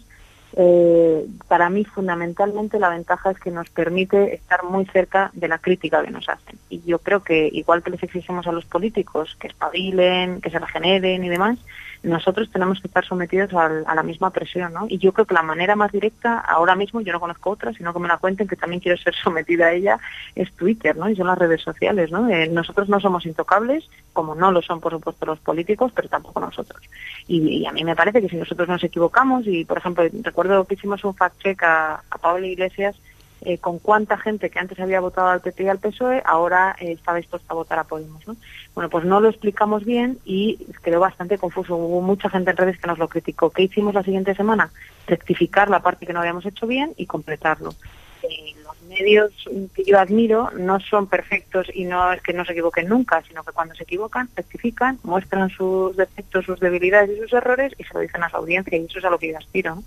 eh, 0.54 1.26
para 1.48 1.70
mí 1.70 1.84
fundamentalmente 1.84 2.78
la 2.78 2.90
ventaja 2.90 3.30
es 3.30 3.38
que 3.38 3.50
nos 3.50 3.70
permite 3.70 4.34
estar 4.34 4.62
muy 4.64 4.84
cerca 4.86 5.30
de 5.32 5.48
la 5.48 5.58
crítica 5.58 6.02
que 6.02 6.10
nos 6.10 6.28
hacen. 6.28 6.58
Y 6.68 6.82
yo 6.82 6.98
creo 6.98 7.22
que 7.22 7.48
igual 7.52 7.82
que 7.82 7.90
les 7.90 8.02
exigimos 8.02 8.46
a 8.46 8.52
los 8.52 8.66
políticos 8.66 9.36
que 9.40 9.48
espabilen, 9.48 10.40
que 10.40 10.50
se 10.50 10.58
regeneren 10.58 11.24
y 11.24 11.28
demás, 11.28 11.58
nosotros 12.02 12.50
tenemos 12.50 12.80
que 12.80 12.88
estar 12.88 13.04
sometidos 13.04 13.54
a, 13.54 13.68
la 13.68 14.02
misma 14.02 14.30
presión, 14.30 14.72
¿no? 14.72 14.86
Y 14.88 14.98
yo 14.98 15.12
creo 15.12 15.26
que 15.26 15.34
la 15.34 15.42
manera 15.42 15.76
más 15.76 15.92
directa, 15.92 16.38
ahora 16.38 16.74
mismo, 16.74 17.00
yo 17.00 17.12
no 17.12 17.20
conozco 17.20 17.50
otra, 17.50 17.72
sino 17.72 17.92
que 17.92 18.00
me 18.00 18.08
la 18.08 18.18
cuenten, 18.18 18.48
que 18.48 18.56
también 18.56 18.80
quiero 18.80 18.98
ser 18.98 19.14
sometida 19.22 19.66
a 19.66 19.72
ella, 19.72 19.98
es 20.34 20.52
Twitter, 20.52 20.96
¿no? 20.96 21.08
Y 21.08 21.16
son 21.16 21.28
las 21.28 21.38
redes 21.38 21.62
sociales, 21.62 22.10
¿no? 22.10 22.28
Eh, 22.28 22.48
nosotros 22.48 22.88
no 22.88 22.98
somos 22.98 23.24
intocables, 23.24 23.88
como 24.12 24.34
no 24.34 24.50
lo 24.50 24.62
son, 24.62 24.80
por 24.80 24.92
supuesto, 24.92 25.26
los 25.26 25.38
políticos, 25.38 25.92
pero 25.94 26.08
tampoco 26.08 26.40
nosotros. 26.40 26.82
Y, 27.28 27.64
a 27.66 27.72
mí 27.72 27.84
me 27.84 27.94
parece 27.94 28.20
que 28.20 28.28
si 28.28 28.36
nosotros 28.36 28.68
nos 28.68 28.82
equivocamos, 28.82 29.46
y 29.46 29.64
por 29.64 29.78
ejemplo, 29.78 30.04
recuerdo 30.22 30.64
que 30.64 30.74
hicimos 30.74 31.04
un 31.04 31.14
fact-check 31.14 31.62
a, 31.62 32.02
a 32.10 32.18
Pablo 32.18 32.46
Iglesias, 32.46 32.96
eh, 33.44 33.58
con 33.58 33.80
cuánta 33.80 34.16
gente 34.18 34.50
que 34.50 34.60
antes 34.60 34.78
había 34.78 35.00
votado 35.00 35.28
al 35.28 35.40
PP 35.40 35.64
y 35.64 35.68
al 35.68 35.78
PSOE 35.78 36.22
ahora 36.24 36.76
eh, 36.78 36.92
está 36.92 37.12
dispuesta 37.14 37.48
a 37.50 37.54
votar 37.54 37.78
a 37.78 37.84
Podemos. 37.84 38.26
¿no? 38.26 38.36
Bueno, 38.74 38.88
pues 38.88 39.04
no 39.04 39.20
lo 39.20 39.28
explicamos 39.28 39.84
bien 39.84 40.18
y 40.24 40.58
quedó 40.84 41.00
bastante 41.00 41.38
confuso. 41.38 41.74
Hubo 41.74 42.00
mucha 42.02 42.30
gente 42.30 42.50
en 42.52 42.56
redes 42.56 42.78
que 42.78 42.86
nos 42.86 42.98
lo 42.98 43.08
criticó. 43.08 43.50
¿Qué 43.50 43.62
hicimos 43.62 43.94
la 43.94 44.04
siguiente 44.04 44.36
semana? 44.36 44.70
Rectificar 45.08 45.68
la 45.68 45.80
parte 45.80 46.06
que 46.06 46.12
no 46.12 46.20
habíamos 46.20 46.46
hecho 46.46 46.68
bien 46.68 46.94
y 46.96 47.06
completarlo. 47.06 47.74
Eh, 48.22 48.54
los 48.62 48.80
medios 48.82 49.32
que 49.74 49.82
yo 49.84 49.98
admiro 49.98 50.50
no 50.52 50.78
son 50.78 51.08
perfectos 51.08 51.66
y 51.74 51.84
no 51.84 52.12
es 52.12 52.22
que 52.22 52.32
no 52.32 52.44
se 52.44 52.52
equivoquen 52.52 52.88
nunca, 52.88 53.24
sino 53.26 53.42
que 53.42 53.50
cuando 53.50 53.74
se 53.74 53.82
equivocan, 53.82 54.28
rectifican, 54.36 55.00
muestran 55.02 55.50
sus 55.50 55.96
defectos, 55.96 56.44
sus 56.44 56.60
debilidades 56.60 57.10
y 57.10 57.20
sus 57.20 57.32
errores 57.32 57.72
y 57.76 57.82
se 57.82 57.94
lo 57.94 58.00
dicen 58.00 58.22
a 58.22 58.30
su 58.30 58.36
audiencia 58.36 58.78
y 58.78 58.84
eso 58.84 59.00
es 59.00 59.04
a 59.04 59.10
lo 59.10 59.18
que 59.18 59.32
yo 59.32 59.38
aspiro. 59.38 59.82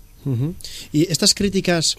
Y 0.92 1.10
estas 1.10 1.34
críticas 1.34 1.96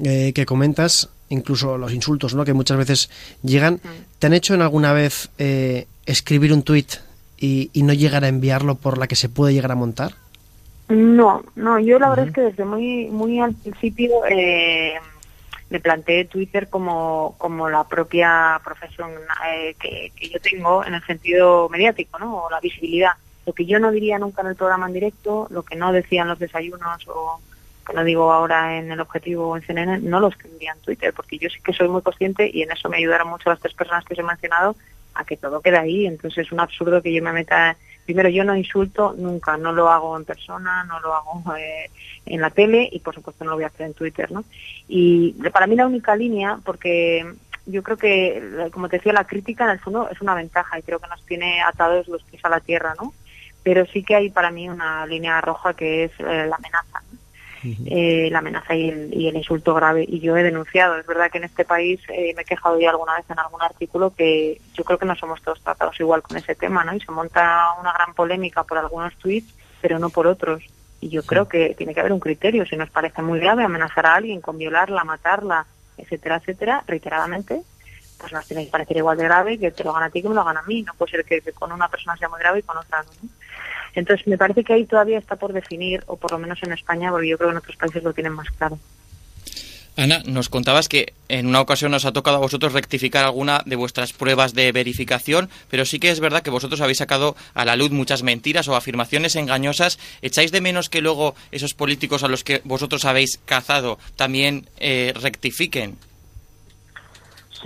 eh, 0.00 0.32
que 0.34 0.46
comentas, 0.46 1.10
incluso 1.28 1.76
los 1.76 1.92
insultos 1.92 2.34
¿no? 2.34 2.46
que 2.46 2.54
muchas 2.54 2.78
veces 2.78 3.10
llegan, 3.42 3.80
¿te 4.18 4.26
han 4.26 4.32
hecho 4.32 4.54
en 4.54 4.62
alguna 4.62 4.94
vez 4.94 5.30
eh, 5.36 5.86
escribir 6.06 6.52
un 6.54 6.62
tuit 6.62 6.94
y, 7.36 7.70
no 7.74 7.92
llegar 7.92 8.24
a 8.24 8.28
enviarlo 8.28 8.76
por 8.76 8.96
la 8.96 9.06
que 9.06 9.16
se 9.16 9.28
puede 9.28 9.52
llegar 9.52 9.72
a 9.72 9.74
montar? 9.74 10.12
No, 10.88 11.44
no, 11.56 11.78
yo 11.78 11.98
la 11.98 12.08
verdad 12.08 12.28
es 12.28 12.32
que 12.32 12.40
desde 12.40 12.64
muy 12.64 13.06
muy 13.08 13.40
al 13.40 13.54
principio 13.54 14.24
eh, 14.30 14.94
me 15.68 15.80
planteé 15.80 16.24
Twitter 16.24 16.68
como, 16.68 17.34
como 17.36 17.68
la 17.68 17.84
propia 17.84 18.60
profesión 18.64 19.10
que, 19.78 20.12
que, 20.16 20.28
yo 20.28 20.38
tengo 20.40 20.84
en 20.84 20.94
el 20.94 21.02
sentido 21.04 21.68
mediático, 21.68 22.18
¿no? 22.18 22.44
O 22.44 22.50
la 22.50 22.60
visibilidad. 22.60 23.12
Lo 23.44 23.52
que 23.52 23.66
yo 23.66 23.78
no 23.78 23.90
diría 23.90 24.18
nunca 24.18 24.42
en 24.42 24.48
el 24.48 24.56
programa 24.56 24.86
en 24.86 24.92
directo, 24.92 25.48
lo 25.50 25.62
que 25.62 25.76
no 25.76 25.92
decían 25.92 26.28
los 26.28 26.38
desayunos 26.38 27.08
o, 27.08 27.40
lo 27.94 28.04
digo 28.04 28.32
ahora 28.32 28.78
en 28.78 28.90
el 28.92 29.00
objetivo 29.00 29.56
en 29.56 29.62
CNN, 29.62 29.98
no 30.00 30.20
lo 30.20 30.28
escribiría 30.28 30.72
en 30.72 30.80
Twitter, 30.80 31.12
porque 31.14 31.38
yo 31.38 31.48
sí 31.50 31.60
que 31.62 31.72
soy 31.72 31.88
muy 31.88 32.02
consciente 32.02 32.50
y 32.52 32.62
en 32.62 32.72
eso 32.72 32.88
me 32.88 32.98
ayudaron 32.98 33.28
mucho 33.28 33.50
las 33.50 33.60
tres 33.60 33.74
personas 33.74 34.04
que 34.04 34.14
os 34.14 34.18
he 34.20 34.22
mencionado 34.22 34.76
a 35.14 35.24
que 35.24 35.36
todo 35.36 35.60
quede 35.60 35.78
ahí. 35.78 36.06
Entonces 36.06 36.46
es 36.46 36.52
un 36.52 36.60
absurdo 36.60 37.02
que 37.02 37.12
yo 37.12 37.22
me 37.22 37.32
meta. 37.32 37.76
Primero, 38.04 38.28
yo 38.28 38.44
no 38.44 38.56
insulto 38.56 39.14
nunca, 39.16 39.56
no 39.56 39.72
lo 39.72 39.88
hago 39.88 40.16
en 40.16 40.24
persona, 40.24 40.84
no 40.84 41.00
lo 41.00 41.14
hago 41.14 41.56
eh, 41.56 41.90
en 42.26 42.40
la 42.40 42.50
tele 42.50 42.88
y 42.90 42.98
por 43.00 43.14
supuesto 43.14 43.44
no 43.44 43.50
lo 43.50 43.56
voy 43.56 43.64
a 43.64 43.68
hacer 43.68 43.86
en 43.86 43.94
Twitter, 43.94 44.30
¿no? 44.32 44.44
Y 44.88 45.32
para 45.52 45.66
mí 45.66 45.76
la 45.76 45.86
única 45.86 46.16
línea, 46.16 46.58
porque 46.64 47.24
yo 47.66 47.82
creo 47.82 47.96
que, 47.96 48.68
como 48.72 48.88
te 48.88 48.96
decía, 48.96 49.12
la 49.12 49.26
crítica 49.26 49.64
en 49.64 49.70
el 49.70 49.78
fondo 49.78 50.08
es 50.10 50.20
una 50.20 50.34
ventaja 50.34 50.78
y 50.78 50.82
creo 50.82 50.98
que 50.98 51.08
nos 51.08 51.24
tiene 51.26 51.62
atados 51.62 52.08
los 52.08 52.22
pies 52.24 52.44
a 52.44 52.48
la 52.48 52.60
tierra, 52.60 52.94
¿no? 53.00 53.14
Pero 53.62 53.86
sí 53.86 54.02
que 54.02 54.16
hay 54.16 54.30
para 54.30 54.50
mí 54.50 54.68
una 54.68 55.06
línea 55.06 55.40
roja 55.40 55.74
que 55.74 56.04
es 56.04 56.12
eh, 56.18 56.46
la 56.48 56.56
amenaza. 56.56 57.02
Eh, 57.64 58.28
la 58.30 58.40
amenaza 58.40 58.74
y 58.74 58.88
el, 58.88 59.36
insulto 59.36 59.74
grave. 59.74 60.04
Y 60.06 60.20
yo 60.20 60.36
he 60.36 60.42
denunciado. 60.42 60.96
Es 60.98 61.06
verdad 61.06 61.30
que 61.30 61.38
en 61.38 61.44
este 61.44 61.64
país 61.64 62.00
eh, 62.08 62.32
me 62.34 62.42
he 62.42 62.44
quejado 62.44 62.78
ya 62.78 62.90
alguna 62.90 63.16
vez 63.16 63.24
en 63.28 63.38
algún 63.38 63.62
artículo 63.62 64.14
que 64.14 64.60
yo 64.74 64.84
creo 64.84 64.98
que 64.98 65.06
no 65.06 65.14
somos 65.14 65.40
todos 65.42 65.60
tratados 65.62 65.98
igual 66.00 66.22
con 66.22 66.36
ese 66.36 66.54
tema, 66.54 66.84
¿no? 66.84 66.94
Y 66.94 67.00
se 67.00 67.12
monta 67.12 67.74
una 67.80 67.92
gran 67.92 68.14
polémica 68.14 68.64
por 68.64 68.78
algunos 68.78 69.16
tweets, 69.16 69.54
pero 69.80 69.98
no 69.98 70.10
por 70.10 70.26
otros. 70.26 70.62
Y 71.00 71.08
yo 71.08 71.22
creo 71.22 71.48
que 71.48 71.74
tiene 71.76 71.94
que 71.94 72.00
haber 72.00 72.12
un 72.12 72.20
criterio. 72.20 72.66
Si 72.66 72.76
nos 72.76 72.90
parece 72.90 73.22
muy 73.22 73.40
grave 73.40 73.64
amenazar 73.64 74.06
a 74.06 74.14
alguien 74.14 74.40
con 74.40 74.58
violarla, 74.58 75.04
matarla, 75.04 75.66
etcétera, 75.96 76.36
etcétera, 76.36 76.84
reiteradamente, 76.86 77.62
pues 78.18 78.32
nos 78.32 78.46
tiene 78.46 78.64
que 78.64 78.70
parecer 78.70 78.96
igual 78.96 79.18
de 79.18 79.24
grave 79.24 79.58
que 79.58 79.72
te 79.72 79.82
lo 79.82 79.90
hagan 79.90 80.04
a 80.04 80.10
ti 80.10 80.22
que 80.22 80.28
me 80.28 80.34
lo 80.34 80.42
hagan 80.42 80.58
a 80.58 80.62
mí. 80.62 80.82
No 80.82 80.94
puede 80.94 81.10
ser 81.10 81.24
que, 81.24 81.40
con 81.52 81.72
una 81.72 81.88
persona 81.88 82.16
sea 82.16 82.28
muy 82.28 82.38
grave 82.38 82.60
y 82.60 82.62
con 82.62 82.78
otra 82.78 83.02
no. 83.02 83.28
Entonces, 83.94 84.26
me 84.26 84.38
parece 84.38 84.64
que 84.64 84.72
ahí 84.72 84.84
todavía 84.86 85.18
está 85.18 85.36
por 85.36 85.52
definir, 85.52 86.02
o 86.06 86.16
por 86.16 86.32
lo 86.32 86.38
menos 86.38 86.62
en 86.62 86.72
España, 86.72 87.10
porque 87.10 87.28
yo 87.28 87.36
creo 87.36 87.50
que 87.50 87.52
en 87.52 87.58
otros 87.58 87.76
países 87.76 88.02
lo 88.02 88.12
tienen 88.12 88.32
más 88.32 88.50
claro. 88.50 88.78
Ana, 89.94 90.22
nos 90.24 90.48
contabas 90.48 90.88
que 90.88 91.12
en 91.28 91.46
una 91.46 91.60
ocasión 91.60 91.90
nos 91.90 92.06
ha 92.06 92.12
tocado 92.12 92.38
a 92.38 92.40
vosotros 92.40 92.72
rectificar 92.72 93.26
alguna 93.26 93.60
de 93.66 93.76
vuestras 93.76 94.14
pruebas 94.14 94.54
de 94.54 94.72
verificación, 94.72 95.50
pero 95.68 95.84
sí 95.84 95.98
que 95.98 96.10
es 96.10 96.18
verdad 96.18 96.42
que 96.42 96.48
vosotros 96.48 96.80
habéis 96.80 96.98
sacado 96.98 97.36
a 97.52 97.66
la 97.66 97.76
luz 97.76 97.90
muchas 97.90 98.22
mentiras 98.22 98.68
o 98.68 98.74
afirmaciones 98.74 99.36
engañosas. 99.36 99.98
¿Echáis 100.22 100.50
de 100.50 100.62
menos 100.62 100.88
que 100.88 101.02
luego 101.02 101.34
esos 101.50 101.74
políticos 101.74 102.24
a 102.24 102.28
los 102.28 102.42
que 102.42 102.62
vosotros 102.64 103.04
habéis 103.04 103.38
cazado 103.44 103.98
también 104.16 104.66
eh, 104.78 105.12
rectifiquen? 105.20 105.98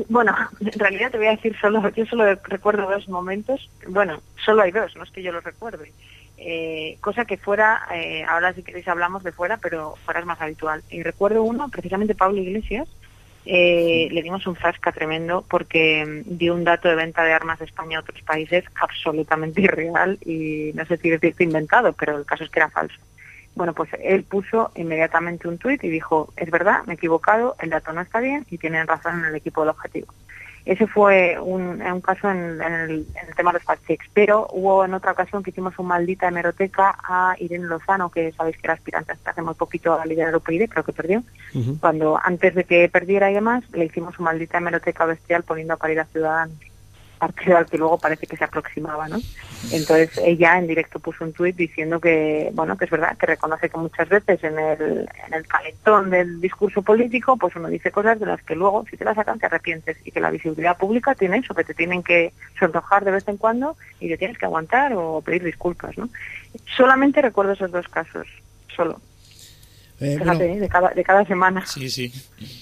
Bueno, 0.08 0.34
en 0.60 0.78
realidad 0.80 1.12
te 1.12 1.18
voy 1.18 1.28
a 1.28 1.36
decir 1.36 1.56
solo, 1.60 1.88
yo 1.90 2.06
solo 2.06 2.24
recuerdo 2.42 2.90
dos 2.90 3.08
momentos, 3.08 3.70
bueno, 3.86 4.20
solo 4.44 4.62
hay 4.62 4.72
dos, 4.72 4.96
no 4.96 5.04
es 5.04 5.10
que 5.12 5.22
yo 5.22 5.30
los 5.30 5.44
recuerde. 5.44 5.92
Eh, 6.38 6.98
cosa 7.00 7.24
que 7.24 7.38
fuera, 7.38 7.86
eh, 7.94 8.24
ahora 8.24 8.52
si 8.52 8.62
queréis 8.62 8.86
hablamos 8.88 9.24
de 9.24 9.32
fuera, 9.32 9.56
pero 9.56 9.94
fuera 10.04 10.20
es 10.20 10.26
más 10.26 10.40
habitual. 10.40 10.82
Y 10.90 11.02
recuerdo 11.02 11.42
uno, 11.42 11.68
precisamente 11.68 12.14
Pablo 12.14 12.40
Iglesias, 12.40 12.88
eh, 13.48 14.08
le 14.10 14.22
dimos 14.22 14.46
un 14.46 14.56
frasca 14.56 14.90
tremendo 14.90 15.44
porque 15.48 16.04
mm, 16.04 16.36
dio 16.36 16.54
un 16.54 16.64
dato 16.64 16.88
de 16.88 16.96
venta 16.96 17.22
de 17.22 17.32
armas 17.32 17.60
de 17.60 17.64
España 17.64 17.98
a 17.98 18.00
otros 18.00 18.20
países 18.22 18.64
absolutamente 18.74 19.60
irreal 19.62 20.18
y 20.24 20.72
no 20.74 20.84
sé 20.84 20.96
si 20.96 21.08
decirte 21.08 21.44
inventado, 21.44 21.92
pero 21.92 22.18
el 22.18 22.26
caso 22.26 22.44
es 22.44 22.50
que 22.50 22.58
era 22.58 22.70
falso. 22.70 22.96
Bueno, 23.54 23.72
pues 23.72 23.88
él 24.02 24.24
puso 24.24 24.70
inmediatamente 24.74 25.48
un 25.48 25.56
tuit 25.56 25.82
y 25.82 25.88
dijo, 25.88 26.32
es 26.36 26.50
verdad, 26.50 26.84
me 26.84 26.92
he 26.92 26.96
equivocado, 26.96 27.56
el 27.60 27.70
dato 27.70 27.92
no 27.92 28.02
está 28.02 28.20
bien 28.20 28.44
y 28.50 28.58
tienen 28.58 28.86
razón 28.86 29.20
en 29.20 29.26
el 29.26 29.34
equipo 29.34 29.62
del 29.62 29.70
objetivo. 29.70 30.12
Ese 30.66 30.88
fue 30.88 31.38
un, 31.38 31.78
caso 32.00 32.28
en, 32.28 32.60
el, 32.60 33.06
tema 33.36 33.52
de 33.52 33.58
los 33.58 33.62
fact 33.62 33.88
pero 34.12 34.48
hubo 34.50 34.84
en 34.84 34.94
otra 34.94 35.12
ocasión 35.12 35.44
que 35.44 35.50
hicimos 35.50 35.78
un 35.78 35.86
maldita 35.86 36.26
hemeroteca 36.26 36.98
a 37.04 37.36
Irene 37.38 37.68
Lozano, 37.68 38.10
que 38.10 38.32
sabéis 38.32 38.56
que 38.56 38.66
era 38.66 38.74
aspirante 38.74 39.12
hasta 39.12 39.30
hace 39.30 39.42
muy 39.42 39.54
poquito 39.54 39.94
a 39.94 40.04
liderar 40.04 40.40
PID, 40.40 40.68
creo 40.68 40.84
que 40.84 40.92
perdió. 40.92 41.22
Cuando 41.78 42.18
antes 42.22 42.56
de 42.56 42.64
que 42.64 42.88
perdiera 42.88 43.30
y 43.30 43.34
demás, 43.34 43.62
le 43.72 43.84
hicimos 43.84 44.18
un 44.18 44.24
maldita 44.24 44.58
hemeroteca 44.58 45.06
bestial 45.06 45.44
poniendo 45.44 45.74
a 45.74 45.76
parir 45.76 46.00
a 46.00 46.04
Ciudadanos. 46.06 46.58
Partido 47.16 47.56
al 47.56 47.66
que 47.66 47.78
luego 47.78 47.98
parece 47.98 48.26
que 48.26 48.36
se 48.36 48.44
aproximaba, 48.44 49.08
¿no? 49.08 49.18
Entonces 49.72 50.18
ella 50.18 50.58
en 50.58 50.66
directo 50.66 50.98
puso 50.98 51.24
un 51.24 51.32
tuit 51.32 51.56
diciendo 51.56 52.00
que, 52.00 52.50
bueno, 52.54 52.76
que 52.76 52.84
es 52.84 52.90
verdad, 52.90 53.16
que 53.16 53.26
reconoce 53.26 53.68
que 53.68 53.78
muchas 53.78 54.08
veces 54.08 54.42
en 54.44 54.58
el, 54.58 55.08
en 55.26 55.34
el 55.34 55.46
calentón 55.46 56.10
del 56.10 56.40
discurso 56.40 56.82
político, 56.82 57.36
pues 57.36 57.56
uno 57.56 57.68
dice 57.68 57.90
cosas 57.90 58.20
de 58.20 58.26
las 58.26 58.42
que 58.42 58.54
luego, 58.54 58.84
si 58.90 58.96
te 58.96 59.04
las 59.04 59.16
sacan, 59.16 59.38
te 59.38 59.46
arrepientes 59.46 59.96
y 60.04 60.10
que 60.10 60.20
la 60.20 60.30
visibilidad 60.30 60.76
pública 60.76 61.14
tiene 61.14 61.38
eso, 61.38 61.54
que 61.54 61.64
te 61.64 61.74
tienen 61.74 62.02
que 62.02 62.32
sonrojar 62.58 63.04
de 63.04 63.12
vez 63.12 63.26
en 63.28 63.36
cuando 63.36 63.76
y 64.00 64.08
te 64.08 64.18
tienes 64.18 64.38
que 64.38 64.46
aguantar 64.46 64.92
o 64.94 65.20
pedir 65.22 65.42
disculpas, 65.42 65.96
¿no? 65.98 66.08
Solamente 66.76 67.22
recuerdo 67.22 67.52
esos 67.52 67.70
dos 67.70 67.88
casos, 67.88 68.26
solo. 68.74 69.00
Eh, 69.98 70.18
Fíjate, 70.20 70.46
bueno, 70.46 70.60
de, 70.60 70.68
cada, 70.68 70.90
de 70.90 71.02
cada 71.04 71.24
semana. 71.24 71.64
Sí, 71.66 71.88
sí. 71.88 72.12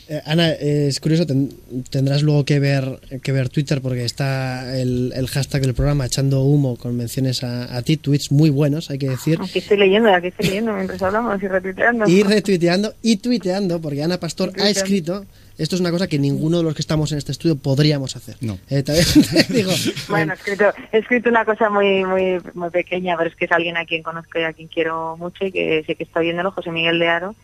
eh, 0.09 0.21
Ana, 0.25 0.51
eh, 0.53 0.87
es 0.89 1.01
curioso, 1.01 1.27
ten- 1.27 1.51
tendrás 1.91 2.23
luego 2.23 2.45
que 2.45 2.61
ver 2.61 3.01
que 3.23 3.33
ver 3.33 3.49
Twitter 3.49 3.81
porque 3.81 4.05
está 4.05 4.79
el, 4.79 5.13
el 5.17 5.27
hashtag 5.27 5.63
del 5.63 5.75
programa 5.75 6.07
echando 6.07 6.43
humo 6.45 6.77
con 6.77 6.97
menciones 6.97 7.43
a, 7.43 7.77
a 7.77 7.83
ti, 7.83 7.97
tweets 7.97 8.31
muy 8.31 8.51
buenos, 8.51 8.89
hay 8.91 8.99
que 8.99 9.09
decir, 9.09 9.39
Aquí 9.43 9.59
estoy 9.59 9.79
leyendo, 9.79 10.15
aquí 10.15 10.29
estoy 10.29 10.47
leyendo 10.47 10.73
mientras 10.75 11.03
hablamos 11.03 11.43
y 11.43 11.49
retuiteando. 11.49 12.09
y 12.09 12.23
retuiteando 12.23 12.95
y 13.03 13.17
tuiteando, 13.17 13.81
porque 13.81 14.03
Ana 14.05 14.21
Pastor 14.21 14.53
ha 14.61 14.69
escrito, 14.69 15.27
esto 15.59 15.77
es 15.77 15.81
una 15.81 15.91
cosa 15.91 16.09
que 16.09 16.19
ninguno 16.19 16.59
de 16.59 16.65
los 16.65 16.75
que 16.75 16.83
estamos 16.83 17.13
en 17.13 17.19
este 17.19 17.33
estudio 17.33 17.57
podríamos 17.57 18.17
hacer. 18.17 18.37
No. 18.41 18.59
Eh, 18.69 18.83
también 18.83 19.07
te 19.49 19.53
digo, 19.53 19.73
Bueno, 20.09 20.33
he 20.33 20.37
escrito, 20.37 20.65
he 20.93 20.99
escrito 20.99 21.29
una 21.31 21.45
cosa 21.45 21.71
muy, 21.71 22.05
muy, 22.05 22.41
muy 22.55 22.71
pequeña, 22.71 23.17
pero 23.17 23.31
es 23.31 23.37
que 23.37 23.45
es 23.45 23.53
alguien 23.53 23.77
a 23.77 23.85
quien 23.85 24.03
conozco 24.03 24.39
y 24.39 24.43
a 24.43 24.53
quien 24.53 24.69
quiero 24.69 25.17
mucho 25.17 25.45
y 25.47 25.53
que 25.53 25.85
sé 25.87 25.95
que 25.95 26.05
está 26.05 26.21
oyéndolo, 26.21 26.51
José 26.51 26.71
Miguel 26.71 26.99
de 26.99 27.09
Aro, 27.09 27.35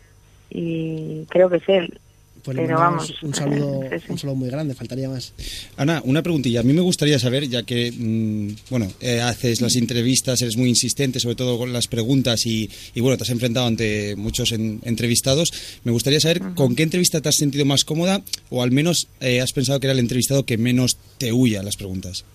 y 0.49 1.25
creo 1.29 1.49
que 1.49 1.57
es 1.57 1.69
él. 1.69 1.99
Pues 2.43 2.57
le 2.57 2.63
pero 2.63 2.79
mandamos 2.79 3.09
vamos, 3.09 3.23
un 3.23 3.33
saludo, 3.35 3.81
sí, 3.89 3.95
sí. 4.05 4.11
un 4.11 4.17
saludo 4.17 4.35
muy 4.35 4.49
grande, 4.49 4.73
faltaría 4.73 5.09
más. 5.09 5.33
Ana, 5.77 6.01
una 6.05 6.21
preguntilla. 6.23 6.61
A 6.61 6.63
mí 6.63 6.73
me 6.73 6.81
gustaría 6.81 7.19
saber, 7.19 7.47
ya 7.47 7.63
que, 7.63 7.91
mm, 7.91 8.69
bueno, 8.69 8.87
eh, 8.99 9.21
haces 9.21 9.61
las 9.61 9.75
entrevistas, 9.75 10.41
eres 10.41 10.57
muy 10.57 10.69
insistente, 10.69 11.19
sobre 11.19 11.35
todo 11.35 11.57
con 11.57 11.71
las 11.73 11.87
preguntas 11.87 12.45
y, 12.45 12.69
y, 12.95 12.99
bueno, 13.01 13.17
te 13.17 13.23
has 13.23 13.29
enfrentado 13.29 13.67
ante 13.67 14.15
muchos 14.15 14.51
en- 14.51 14.79
entrevistados. 14.83 15.53
Me 15.83 15.91
gustaría 15.91 16.19
saber 16.19 16.41
con 16.55 16.75
qué 16.75 16.83
entrevista 16.83 17.21
te 17.21 17.29
has 17.29 17.35
sentido 17.35 17.65
más 17.65 17.85
cómoda 17.85 18.21
o 18.49 18.63
al 18.63 18.71
menos 18.71 19.07
eh, 19.19 19.41
has 19.41 19.51
pensado 19.53 19.79
que 19.79 19.87
era 19.87 19.93
el 19.93 19.99
entrevistado 19.99 20.45
que 20.45 20.57
menos 20.57 20.97
te 21.17 21.31
huya 21.33 21.59
a 21.59 21.63
las 21.63 21.75
preguntas. 21.77 22.25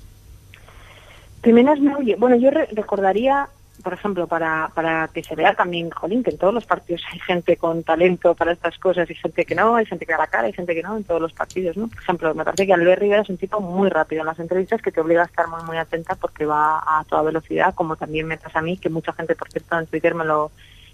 Que 1.42 1.52
menos 1.52 1.78
me 1.80 1.94
oye. 1.94 2.16
Bueno, 2.16 2.36
yo 2.36 2.50
re- 2.50 2.66
recordaría, 2.72 3.48
por 3.82 3.92
ejemplo, 3.92 4.26
para, 4.26 4.70
para 4.74 5.08
que 5.08 5.22
se 5.22 5.34
vea 5.34 5.54
también, 5.54 5.90
jolín, 5.90 6.22
que 6.22 6.30
en 6.30 6.38
todos 6.38 6.54
los 6.54 6.64
partidos 6.64 7.02
hay 7.12 7.18
gente 7.20 7.56
con 7.56 7.82
talento 7.82 8.34
para 8.34 8.52
estas 8.52 8.78
cosas, 8.78 9.08
hay 9.08 9.14
gente 9.14 9.44
que 9.44 9.54
no, 9.54 9.76
hay 9.76 9.86
gente 9.86 10.06
que 10.06 10.12
da 10.12 10.18
la 10.18 10.26
cara, 10.26 10.46
hay 10.46 10.52
gente 10.52 10.74
que 10.74 10.82
no, 10.82 10.96
en 10.96 11.04
todos 11.04 11.20
los 11.20 11.32
partidos, 11.32 11.76
¿no? 11.76 11.88
Por 11.88 11.98
ejemplo, 11.98 12.34
me 12.34 12.44
parece 12.44 12.66
que 12.66 12.72
Albert 12.72 13.00
Rivera 13.00 13.22
es 13.22 13.28
un 13.28 13.38
tipo 13.38 13.60
muy 13.60 13.88
rápido 13.88 14.20
en 14.20 14.26
las 14.26 14.38
entrevistas 14.38 14.82
que 14.82 14.92
te 14.92 15.00
obliga 15.00 15.22
a 15.22 15.26
estar 15.26 15.48
muy, 15.48 15.62
muy 15.64 15.76
atenta 15.76 16.14
porque 16.14 16.46
va 16.46 16.78
a 16.78 17.04
toda 17.04 17.22
velocidad, 17.22 17.74
como 17.74 17.96
también 17.96 18.26
me 18.26 18.38
pasa 18.38 18.58
a 18.58 18.62
mí, 18.62 18.76
que 18.78 18.88
mucha 18.88 19.12
gente, 19.12 19.34
por 19.34 19.50
cierto, 19.50 19.78
en 19.78 19.86
Twitter 19.86 20.14
me 20.14 20.24
lo 20.24 20.50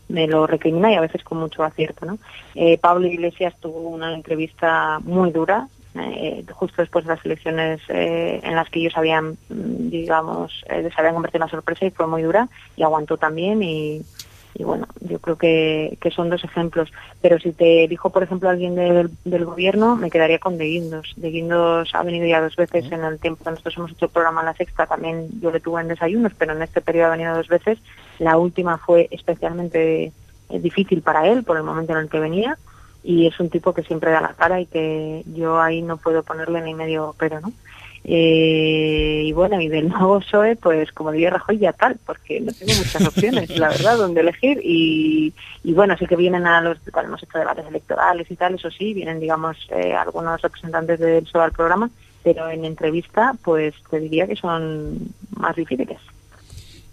me 0.09 0.27
lo 0.27 0.47
recrimina 0.47 0.93
y 0.93 0.97
a 0.97 1.01
veces 1.01 1.23
con 1.25 1.39
mucho 1.39 1.65
acierto, 1.65 2.05
¿no? 2.05 2.19
Eh, 2.55 2.77
Pablo 2.77 3.07
Iglesias 3.07 3.55
tuvo 3.61 3.89
una 3.89 4.15
entrevista 4.15 4.99
muy 5.01 5.31
dura, 5.31 5.69
eh, 5.95 6.45
justo 6.51 6.81
después 6.81 7.05
de 7.05 7.15
las 7.15 7.25
elecciones 7.25 7.81
eh, 7.89 8.41
en 8.43 8.55
las 8.55 8.71
que 8.71 8.81
ellos 8.81 8.97
habían, 8.97 9.37
mm, 9.49 9.91
digamos, 9.91 10.65
eh, 10.69 10.89
se 10.89 11.01
habían 11.01 11.15
convertido 11.15 11.39
en 11.39 11.43
una 11.45 11.51
sorpresa 11.51 11.85
y 11.85 11.91
fue 11.91 12.07
muy 12.07 12.23
dura 12.23 12.49
y 12.77 12.83
aguantó 12.83 13.19
también 13.19 13.63
y, 13.63 14.03
y 14.55 14.65
bueno, 14.65 14.87
yo 15.01 15.19
creo 15.19 15.37
que, 15.37 15.99
que 16.01 16.11
son 16.11 16.31
dos 16.31 16.45
ejemplos. 16.45 16.91
Pero 17.21 17.39
si 17.39 17.53
te 17.53 17.87
dijo, 17.89 18.11
por 18.11 18.23
ejemplo, 18.23 18.49
alguien 18.49 18.75
del, 18.75 19.11
del 19.25 19.45
gobierno, 19.45 19.97
me 19.97 20.11
quedaría 20.11 20.39
con 20.39 20.57
De 20.57 20.65
Guindos. 20.65 21.13
De 21.17 21.31
Guindos 21.31 21.91
ha 21.95 22.03
venido 22.03 22.27
ya 22.27 22.41
dos 22.41 22.57
veces 22.57 22.91
en 22.91 23.05
el 23.05 23.19
tiempo 23.19 23.45
que 23.45 23.51
nosotros 23.51 23.77
hemos 23.77 23.93
hecho 23.93 24.07
el 24.07 24.13
programa 24.13 24.41
en 24.41 24.47
La 24.47 24.55
Sexta, 24.55 24.87
también 24.87 25.29
yo 25.41 25.51
le 25.51 25.61
tuve 25.61 25.83
en 25.83 25.89
desayunos, 25.89 26.33
pero 26.39 26.55
en 26.55 26.63
este 26.63 26.81
periodo 26.81 27.09
ha 27.09 27.17
venido 27.17 27.35
dos 27.35 27.49
veces. 27.49 27.79
La 28.19 28.39
última 28.39 28.79
fue 28.79 29.09
especialmente 29.11 30.13
eh, 30.49 30.59
difícil 30.59 31.03
para 31.03 31.29
él 31.29 31.45
por 31.45 31.57
el 31.59 31.63
momento 31.63 31.93
en 31.93 31.99
el 31.99 32.09
que 32.09 32.21
venía 32.21 32.57
y 33.05 33.27
es 33.27 33.39
un 33.41 33.51
tipo 33.51 33.73
que 33.73 33.83
siempre 33.83 34.11
da 34.11 34.21
la 34.21 34.35
cara 34.35 34.61
y 34.61 34.67
que 34.67 35.23
yo 35.35 35.61
ahí 35.61 35.83
no 35.83 35.97
puedo 35.97 36.23
ponerle 36.23 36.61
ni 36.63 36.75
medio 36.75 37.15
pero, 37.19 37.41
¿no? 37.41 37.53
Eh, 38.05 39.23
y 39.27 39.33
bueno, 39.33 39.61
y 39.61 39.69
del 39.69 39.89
nuevo 39.89 40.19
PSOE, 40.19 40.57
pues 40.57 40.91
como 40.91 41.13
diría 41.13 41.31
Rajoy, 41.31 41.59
ya 41.59 41.73
tal, 41.73 41.97
porque 42.05 42.41
no 42.41 42.53
tengo 42.53 42.73
muchas 42.75 43.07
opciones, 43.07 43.57
la 43.57 43.69
verdad, 43.69 43.97
donde 43.97 44.23
elegir. 44.23 44.61
Y, 44.63 45.33
y 45.63 45.73
bueno, 45.73 45.97
sí 45.97 46.07
que 46.07 46.17
vienen 46.17 46.47
a 46.47 46.61
los, 46.61 46.79
cuando 46.91 47.11
hemos 47.11 47.23
hecho 47.23 47.39
debates 47.39 47.67
electorales 47.67 48.29
y 48.31 48.37
tal, 48.37 48.55
eso 48.55 48.71
sí, 48.71 48.93
vienen, 48.93 49.21
digamos, 49.21 49.57
eh, 49.71 49.95
algunos 49.95 50.41
representantes 50.43 50.99
del 50.99 51.23
PSOE 51.23 51.45
al 51.45 51.53
programa, 51.53 51.91
pero 52.25 52.51
en 52.51 52.65
entrevista, 52.65 53.37
pues 53.45 53.75
te 53.89 54.01
diría 54.01 54.27
que 54.27 54.37
son 54.37 54.99
más 55.37 55.55
difíciles. 55.55 55.99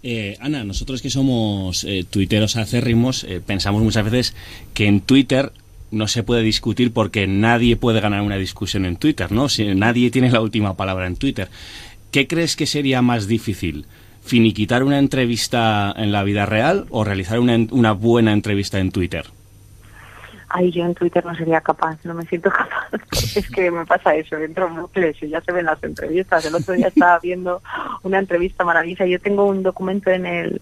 Eh, 0.02 0.38
Ana, 0.40 0.64
nosotros 0.64 1.02
que 1.02 1.10
somos 1.10 1.84
eh, 1.84 2.04
tuiteros 2.08 2.56
acérrimos, 2.56 3.24
eh, 3.24 3.42
pensamos 3.44 3.82
muchas 3.82 4.04
veces 4.04 4.34
que 4.72 4.86
en 4.86 5.02
Twitter 5.02 5.52
no 5.90 6.08
se 6.08 6.22
puede 6.22 6.42
discutir 6.42 6.92
porque 6.92 7.26
nadie 7.26 7.76
puede 7.76 8.00
ganar 8.00 8.22
una 8.22 8.36
discusión 8.36 8.84
en 8.84 8.96
Twitter, 8.96 9.32
¿no? 9.32 9.46
Nadie 9.74 10.10
tiene 10.10 10.30
la 10.30 10.40
última 10.40 10.76
palabra 10.76 11.06
en 11.06 11.16
Twitter. 11.16 11.48
¿Qué 12.10 12.26
crees 12.26 12.56
que 12.56 12.66
sería 12.66 13.02
más 13.02 13.26
difícil? 13.26 13.86
¿Finiquitar 14.22 14.82
una 14.82 14.98
entrevista 14.98 15.92
en 15.96 16.12
la 16.12 16.22
vida 16.24 16.46
real 16.46 16.86
o 16.90 17.04
realizar 17.04 17.40
una, 17.40 17.56
una 17.70 17.92
buena 17.92 18.32
entrevista 18.32 18.78
en 18.78 18.90
Twitter? 18.90 19.26
Ay, 20.52 20.72
yo 20.72 20.84
en 20.84 20.94
Twitter 20.94 21.24
no 21.24 21.34
sería 21.36 21.60
capaz, 21.60 22.04
no 22.04 22.12
me 22.12 22.24
siento 22.24 22.50
capaz. 22.50 22.88
es 23.36 23.48
que 23.50 23.70
me 23.70 23.86
pasa 23.86 24.14
eso, 24.16 24.36
entro 24.36 24.66
en 24.66 24.76
bucles 24.76 25.16
y 25.22 25.28
ya 25.28 25.40
se 25.40 25.52
ven 25.52 25.66
las 25.66 25.82
entrevistas. 25.82 26.44
El 26.44 26.56
otro 26.56 26.74
día 26.74 26.88
estaba 26.88 27.18
viendo 27.20 27.62
una 28.02 28.18
entrevista 28.18 28.64
maravillosa. 28.64 29.06
Yo 29.06 29.20
tengo 29.20 29.44
un 29.44 29.62
documento 29.62 30.10
en 30.10 30.26
el 30.26 30.60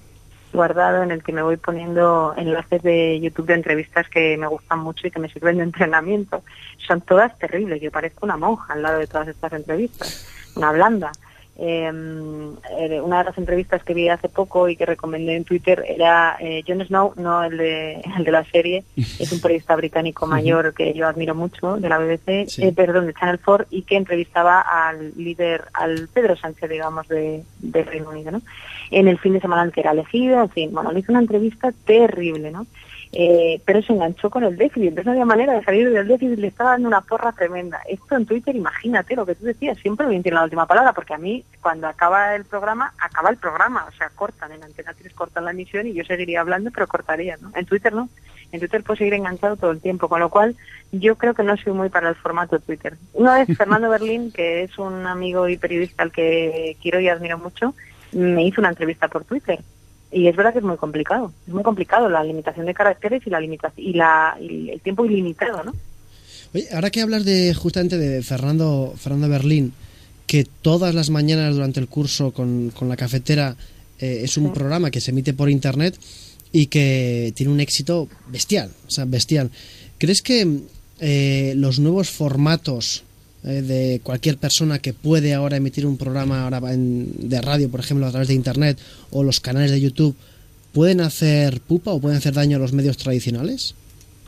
guardado 0.53 1.03
en 1.03 1.11
el 1.11 1.23
que 1.23 1.33
me 1.33 1.43
voy 1.43 1.57
poniendo 1.57 2.35
enlaces 2.37 2.83
de 2.83 3.21
YouTube 3.21 3.47
de 3.47 3.55
entrevistas 3.55 4.09
que 4.09 4.37
me 4.37 4.47
gustan 4.47 4.81
mucho 4.81 5.07
y 5.07 5.11
que 5.11 5.21
me 5.21 5.29
sirven 5.29 5.59
de 5.59 5.65
entrenamiento. 5.65 6.43
Son 6.87 7.01
todas 7.01 7.39
terribles, 7.39 7.81
yo 7.81 7.91
parezco 7.91 8.27
una 8.27 8.37
monja 8.37 8.73
al 8.73 8.83
lado 8.83 8.99
de 8.99 9.07
todas 9.07 9.29
estas 9.29 9.53
entrevistas, 9.53 10.27
una 10.57 10.73
blanda. 10.73 11.13
Eh, 11.61 11.91
una 13.03 13.19
de 13.19 13.25
las 13.25 13.37
entrevistas 13.37 13.83
que 13.83 13.93
vi 13.93 14.09
hace 14.09 14.29
poco 14.29 14.69
y 14.69 14.77
que 14.77 14.87
recomendé 14.87 15.35
en 15.35 15.45
Twitter 15.45 15.85
era 15.89 16.37
eh, 16.39 16.63
Jon 16.67 16.85
Snow, 16.87 17.15
no 17.17 17.43
el 17.43 17.57
de, 17.59 17.95
el 18.17 18.25
de 18.25 18.31
la 18.31 18.45
serie, 18.45 18.85
es 18.97 19.33
un 19.33 19.41
periodista 19.41 19.75
británico 19.75 20.27
mayor 20.27 20.73
que 20.73 20.95
yo 20.95 21.09
admiro 21.09 21.35
mucho 21.35 21.77
de 21.79 21.89
la 21.89 21.99
BBC, 21.99 22.47
Sí. 22.49 22.63
eh, 22.65 22.73
perdón, 22.73 23.07
de 23.07 23.15
Channel 23.15 23.41
4 23.45 23.67
y 23.71 23.83
que 23.83 23.97
entrevistaba 23.97 24.61
al 24.61 25.13
líder, 25.17 25.65
al 25.75 26.09
Pedro 26.13 26.37
Sánchez, 26.37 26.71
digamos, 26.71 27.09
de, 27.09 27.43
del 27.59 27.87
Reino 27.87 28.11
Unido, 28.11 28.31
¿no? 28.31 28.43
En 28.91 29.09
el 29.09 29.19
fin 29.19 29.33
de 29.33 29.41
semana 29.41 29.65
en 29.65 29.71
que 29.73 29.81
era 29.81 29.91
elegido, 29.91 30.41
en 30.41 30.51
fin, 30.51 30.71
bueno, 30.73 30.93
le 30.93 31.01
hizo 31.01 31.11
una 31.13 31.21
entrevista 31.21 31.73
terrible, 31.85 32.51
¿no? 32.53 32.67
Eh, 33.13 33.61
pero 33.65 33.81
se 33.83 33.93
enganchó 33.93 34.29
con 34.29 34.45
el 34.45 34.57
déficit, 34.57 34.89
entonces 34.89 35.07
no 35.07 35.13
había 35.13 35.25
manera 35.25 35.55
de 35.55 35.65
salir 35.65 35.91
del 35.91 36.07
déficit, 36.07 36.39
le 36.39 36.49
estaba 36.49 36.73
dando 36.73 36.89
una 36.89 37.01
porra 37.01 37.33
tremenda. 37.33 37.81
Esto 37.89 38.17
en 38.17 38.27
Twitter, 38.27 38.55
imagínate 38.55 39.17
lo 39.17 39.25
que 39.25 39.35
tú 39.35 39.47
decías, 39.47 39.79
siempre 39.79 40.07
bien 40.07 40.23
tiene 40.23 40.37
la 40.37 40.45
última 40.45 40.67
palabra, 40.67 40.93
porque 40.93 41.15
a 41.15 41.19
mí, 41.19 41.45
cuando 41.63 41.87
acaba 41.87 42.35
el 42.35 42.45
programa, 42.45 42.93
acaba 43.01 43.31
el 43.31 43.39
programa, 43.39 43.87
o 43.89 43.93
sea, 43.93 44.11
cortan, 44.11 44.53
en 44.53 44.63
Antena 44.63 44.93
3 44.93 45.13
cortan 45.15 45.47
la 45.47 45.53
emisión 45.53 45.87
y 45.87 45.95
yo 45.95 46.05
seguiría 46.05 46.41
hablando, 46.41 46.71
pero 46.71 46.87
cortaría, 46.87 47.39
¿no? 47.41 47.51
En 47.55 47.65
Twitter 47.65 47.95
no, 47.95 48.11
en 48.53 48.61
Twitter 48.61 48.83
puedo 48.83 48.99
seguir 48.99 49.15
enganchado 49.15 49.57
todo 49.57 49.71
el 49.71 49.81
tiempo, 49.81 50.09
con 50.09 50.21
lo 50.21 50.29
cual 50.29 50.57
yo 50.93 51.17
creo 51.17 51.35
que 51.35 51.43
no 51.43 51.57
soy 51.57 51.73
muy 51.73 51.89
para 51.89 52.11
el 52.11 52.15
formato 52.15 52.59
Twitter. 52.59 52.97
Una 53.15 53.35
vez 53.39 53.57
Fernando 53.57 53.89
Berlín, 53.89 54.33
que 54.33 54.63
es 54.63 54.79
un 54.79 55.07
amigo 55.07 55.49
y 55.49 55.57
periodista 55.57 56.03
al 56.03 56.13
que 56.13 56.77
quiero 56.83 57.01
y 57.01 57.09
admiro 57.09 57.39
mucho, 57.39 57.75
me 58.13 58.45
hizo 58.45 58.61
una 58.61 58.71
entrevista 58.71 59.09
por 59.09 59.25
Twitter. 59.25 59.61
Y 60.11 60.27
es 60.27 60.37
verdad 60.37 60.53
que 60.53 60.61
es 60.61 60.65
muy 60.65 60.77
complicado, 60.77 61.33
es 61.47 61.53
muy 61.53 61.63
complicado 61.63 62.09
la 62.09 62.25
limitación 62.25 62.67
de 62.67 62.75
caracteres 62.75 63.23
y 63.27 63.31
la 63.31 63.41
limitación 63.41 63.87
y, 63.87 63.93
la, 63.93 64.37
y 64.41 64.71
el 64.71 64.81
tiempo 64.81 65.05
ilimitado, 65.05 65.63
¿no? 65.65 65.75
Oye, 66.55 66.67
ahora 66.73 66.91
que 66.91 67.03
hablas 67.03 67.25
de 67.27 67.53
justamente 67.53 67.99
de 67.99 68.23
Fernando, 68.23 68.95
Fernando 68.97 69.29
Berlín, 69.29 69.75
que 70.27 70.47
todas 70.63 70.95
las 70.95 71.11
mañanas 71.11 71.55
durante 71.55 71.81
el 71.81 71.89
curso 71.89 72.33
con, 72.33 72.71
con 72.71 72.89
la 72.89 72.97
cafetera 72.97 73.57
eh, 74.01 74.21
es 74.25 74.37
un 74.37 74.53
programa 74.53 74.91
que 74.91 75.01
se 75.01 75.11
emite 75.11 75.35
por 75.35 75.51
internet 75.51 75.99
y 76.53 76.67
que 76.67 77.33
tiene 77.35 77.53
un 77.53 77.61
éxito 77.61 78.09
bestial, 78.29 78.71
o 78.87 78.91
sea, 78.91 79.05
bestial. 79.05 79.51
¿Crees 79.99 80.23
que 80.23 80.61
eh, 81.01 81.53
los 81.57 81.79
nuevos 81.79 82.11
formatos 82.11 83.05
eh, 83.49 83.63
de 83.63 84.01
cualquier 84.03 84.37
persona 84.37 84.79
que 84.79 84.93
puede 84.93 85.35
ahora 85.35 85.57
emitir 85.57 85.87
un 85.87 85.97
programa 85.97 86.45
ahora 86.45 86.59
en- 86.73 87.29
de 87.29 87.41
radio, 87.41 87.71
por 87.71 87.81
ejemplo, 87.81 88.07
a 88.07 88.11
través 88.11 88.29
de 88.29 88.35
internet 88.35 88.79
o 89.11 89.23
los 89.25 89.41
canales 89.41 89.71
de 89.71 89.81
YouTube, 89.81 90.15
pueden 90.73 91.01
hacer 91.01 91.61
pupa 91.61 91.91
o 91.91 92.01
pueden 92.01 92.19
hacer 92.19 92.35
daño 92.35 92.59
a 92.59 92.61
los 92.61 92.73
medios 92.73 92.97
tradicionales? 92.99 93.75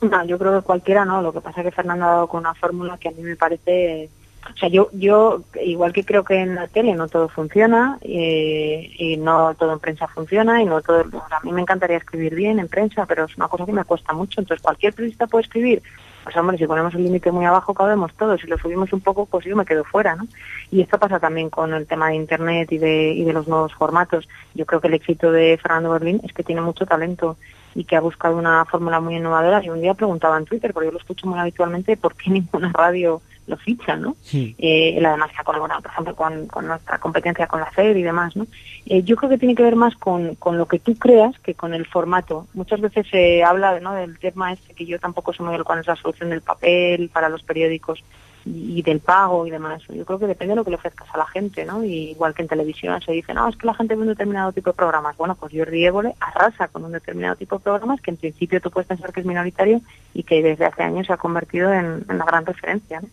No, 0.01 0.25
yo 0.25 0.39
creo 0.39 0.59
que 0.59 0.65
cualquiera 0.65 1.05
no. 1.05 1.21
Lo 1.21 1.33
que 1.33 1.41
pasa 1.43 1.61
es 1.61 1.67
que 1.67 1.73
Fernando 1.73 2.05
ha 2.07 2.09
dado 2.09 2.27
con 2.29 2.41
una 2.41 2.55
fórmula 2.55 2.97
que 2.99 3.09
a 3.09 3.13
mí 3.13 3.23
me 3.23 3.37
parece 3.37 4.09
o 4.55 4.57
sea, 4.59 4.71
yo, 4.71 4.89
yo, 4.95 5.43
igual 5.63 5.93
que 5.93 6.03
creo 6.03 6.25
que 6.25 6.41
en 6.41 6.55
la 6.55 6.67
tele 6.67 6.95
no 6.95 7.09
todo 7.09 7.29
funciona, 7.29 7.99
eh, 8.01 8.91
y 8.99 9.17
no 9.19 9.55
todo 9.55 9.75
en 9.75 9.79
prensa 9.81 10.09
funciona, 10.09 10.63
y 10.63 10.65
no 10.65 10.81
todo, 10.81 11.01
a 11.01 11.45
mí 11.45 11.53
me 11.53 11.61
encantaría 11.61 11.99
escribir 11.99 12.35
bien 12.35 12.59
en 12.59 12.67
prensa, 12.69 13.05
pero 13.07 13.27
es 13.27 13.37
una 13.37 13.49
cosa 13.49 13.67
que 13.67 13.73
me 13.73 13.85
cuesta 13.85 14.15
mucho, 14.15 14.41
entonces 14.41 14.63
cualquier 14.63 14.95
periodista 14.95 15.27
puede 15.27 15.45
escribir, 15.45 15.83
pues 16.23 16.37
hombre, 16.37 16.59
si 16.59 16.67
ponemos 16.67 16.95
el 16.95 17.05
límite 17.05 17.33
muy 17.33 17.45
abajo 17.45 17.75
cabemos 17.75 18.13
todos, 18.15 18.41
si 18.41 18.47
lo 18.47 18.59
subimos 18.59 18.93
un 18.93 19.01
poco, 19.01 19.27
pues 19.27 19.45
yo 19.45 19.57
me 19.57 19.65
quedo 19.65 19.85
fuera, 19.85 20.17
¿no? 20.17 20.27
Y 20.71 20.81
esto 20.83 20.99
pasa 20.99 21.19
también 21.19 21.51
con 21.51 21.73
el 21.75 21.87
tema 21.87 22.09
de 22.09 22.17
Internet 22.17 22.71
y 22.73 22.79
de, 22.79 23.13
y 23.13 23.25
de 23.25 23.33
los 23.33 23.49
nuevos 23.49 23.75
formatos. 23.75 24.29
Yo 24.55 24.67
creo 24.67 24.81
que 24.81 24.89
el 24.89 24.95
éxito 24.95 25.33
de 25.33 25.59
Fernando 25.61 25.91
Berlín 25.91 26.21
es 26.25 26.33
que 26.33 26.43
tiene 26.43 26.61
mucho 26.61 26.87
talento 26.87 27.37
y 27.75 27.85
que 27.85 27.97
ha 27.97 28.01
buscado 28.01 28.37
una 28.37 28.65
fórmula 28.65 29.01
muy 29.01 29.17
innovadora. 29.17 29.65
Y 29.65 29.71
un 29.71 29.81
día 29.81 29.95
preguntaba 29.95 30.37
en 30.37 30.45
Twitter, 30.45 30.73
porque 30.73 30.89
yo 30.89 30.93
lo 30.93 30.99
escucho 30.99 31.27
muy 31.27 31.39
habitualmente, 31.39 31.97
¿por 31.97 32.15
qué 32.15 32.31
ninguna 32.31 32.71
radio 32.73 33.23
lo 33.47 33.57
ficha, 33.57 33.97
¿no? 33.97 34.17
Sí. 34.23 34.55
Eh, 34.59 34.95
él 34.97 35.05
además 35.05 35.31
ha 35.37 35.45
colaborado, 35.45 35.83
por 35.83 35.91
ejemplo, 35.91 36.15
con, 36.15 36.47
con 36.47 36.67
nuestra 36.67 36.99
competencia 36.99 37.47
con 37.47 37.61
la 37.61 37.71
SER 37.73 37.97
y 37.97 38.03
demás, 38.03 38.37
¿no? 38.37 38.47
Eh, 38.87 39.03
yo 39.03 39.17
creo 39.17 39.31
que 39.31 39.39
tiene 39.39 39.55
que 39.55 39.63
ver 39.63 39.77
más 39.77 39.95
con, 39.97 40.35
con 40.37 40.57
lo 40.59 40.67
que 40.67 40.79
tú 40.79 40.95
creas 40.97 41.39
que 41.41 41.55
con 41.55 41.75
el 41.75 41.87
formato. 41.87 42.47
Muchas 42.55 42.81
veces 42.81 43.07
se 43.11 43.45
habla 43.45 43.79
¿no? 43.81 43.95
del 43.95 44.19
tema 44.19 44.53
este 44.53 44.75
que 44.75 44.87
yo 44.87 44.99
tampoco 44.99 45.33
sé 45.33 45.43
muy 45.43 45.53
bien 45.53 45.65
cuál 45.65 45.81
es 45.81 45.87
la 45.87 45.97
solución 45.97 46.31
del 46.31 46.41
papel 46.41 47.09
para 47.09 47.29
los 47.29 47.43
periódicos 47.43 48.03
y, 48.45 48.79
y 48.79 48.83
del 48.83 49.01
pago 49.01 49.47
y 49.47 49.51
demás. 49.51 49.83
Yo 49.89 50.05
creo 50.05 50.19
que 50.19 50.27
depende 50.27 50.53
de 50.53 50.57
lo 50.57 50.65
que 50.65 50.71
le 50.71 50.77
ofrezcas 50.77 51.09
a 51.13 51.19
la 51.19 51.27
gente, 51.27 51.65
¿no? 51.65 51.85
Y 51.85 52.11
igual 52.11 52.35
que 52.35 52.43
en 52.43 52.49
televisión 52.49 53.01
se 53.03 53.13
dice, 53.13 53.35
no, 53.35 53.49
es 53.49 53.57
que 53.57 53.67
la 53.67 53.75
gente 53.75 53.95
ve 53.95 54.03
un 54.03 54.09
determinado 54.09 54.53
tipo 54.53 54.71
de 54.71 54.77
programas. 54.77 55.17
Bueno, 55.17 55.35
pues 55.35 55.53
Jordi 55.55 55.85
Évole 55.85 56.15
arrasa 56.21 56.69
con 56.69 56.85
un 56.85 56.93
determinado 56.93 57.37
tipo 57.37 57.59
de 57.59 57.65
programas 57.65 58.01
que 58.01 58.11
en 58.11 58.17
principio 58.17 58.61
tú 58.61 58.71
puedes 58.71 58.89
pensar 58.89 59.13
que 59.13 59.21
es 59.21 59.27
minoritario 59.27 59.83
y 60.15 60.23
que 60.23 60.43
desde 60.43 60.65
hace 60.65 60.83
años 60.83 61.07
se 61.07 61.13
ha 61.13 61.17
convertido 61.19 61.73
en, 61.73 62.05
en 62.09 62.19
la 62.19 62.25
gran 62.25 62.47
referencia, 62.47 63.01
¿no? 63.01 63.09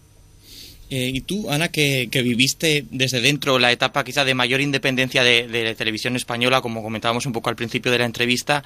Eh, 0.89 1.11
y 1.13 1.21
tú, 1.21 1.51
Ana, 1.51 1.67
que, 1.67 2.09
viviste 2.11 2.85
desde 2.91 3.19
dentro 3.19 3.59
la 3.59 3.71
etapa 3.71 4.05
quizá 4.05 4.23
de 4.23 4.33
mayor 4.33 4.61
independencia 4.61 5.21
de, 5.23 5.47
de, 5.47 5.65
la 5.65 5.75
televisión 5.75 6.15
española, 6.15 6.61
como 6.61 6.81
comentábamos 6.81 7.25
un 7.25 7.33
poco 7.33 7.49
al 7.49 7.57
principio 7.57 7.91
de 7.91 7.99
la 7.99 8.05
entrevista, 8.05 8.63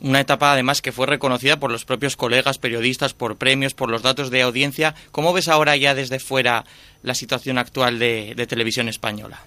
una 0.00 0.20
etapa 0.20 0.52
además 0.52 0.82
que 0.82 0.92
fue 0.92 1.06
reconocida 1.06 1.58
por 1.58 1.72
los 1.72 1.86
propios 1.86 2.16
colegas 2.16 2.58
periodistas, 2.58 3.14
por 3.14 3.36
premios, 3.36 3.72
por 3.72 3.90
los 3.90 4.02
datos 4.02 4.30
de 4.30 4.42
audiencia. 4.42 4.94
¿Cómo 5.10 5.32
ves 5.32 5.48
ahora 5.48 5.76
ya 5.76 5.94
desde 5.94 6.18
fuera 6.18 6.64
la 7.02 7.14
situación 7.14 7.56
actual 7.56 7.98
de, 7.98 8.34
de 8.36 8.46
televisión 8.46 8.88
española? 8.88 9.42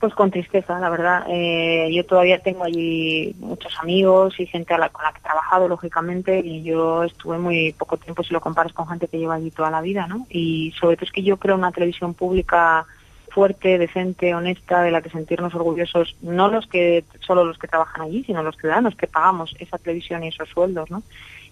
Pues 0.00 0.14
con 0.14 0.30
tristeza, 0.30 0.80
la 0.80 0.88
verdad. 0.88 1.26
Eh, 1.28 1.90
yo 1.92 2.06
todavía 2.06 2.38
tengo 2.38 2.64
allí 2.64 3.36
muchos 3.38 3.78
amigos 3.80 4.40
y 4.40 4.46
gente 4.46 4.72
a 4.72 4.78
la, 4.78 4.88
con 4.88 5.04
la 5.04 5.12
que 5.12 5.18
he 5.18 5.22
trabajado, 5.22 5.68
lógicamente, 5.68 6.40
y 6.40 6.62
yo 6.62 7.04
estuve 7.04 7.36
muy 7.36 7.74
poco 7.74 7.98
tiempo 7.98 8.22
si 8.22 8.32
lo 8.32 8.40
comparas 8.40 8.72
con 8.72 8.88
gente 8.88 9.08
que 9.08 9.18
lleva 9.18 9.34
allí 9.34 9.50
toda 9.50 9.70
la 9.70 9.82
vida, 9.82 10.06
¿no? 10.06 10.26
Y 10.30 10.72
sobre 10.80 10.96
todo 10.96 11.04
es 11.04 11.12
que 11.12 11.22
yo 11.22 11.36
creo 11.36 11.54
una 11.54 11.70
televisión 11.70 12.14
pública 12.14 12.86
fuerte, 13.28 13.76
decente, 13.76 14.34
honesta, 14.34 14.80
de 14.80 14.90
la 14.90 15.02
que 15.02 15.10
sentirnos 15.10 15.54
orgullosos, 15.54 16.16
no 16.22 16.48
los 16.48 16.66
que 16.66 17.04
solo 17.20 17.44
los 17.44 17.58
que 17.58 17.68
trabajan 17.68 18.00
allí, 18.00 18.24
sino 18.24 18.42
los 18.42 18.56
ciudadanos 18.56 18.96
que 18.96 19.06
pagamos 19.06 19.54
esa 19.58 19.76
televisión 19.76 20.24
y 20.24 20.28
esos 20.28 20.48
sueldos, 20.48 20.90
¿no? 20.90 21.02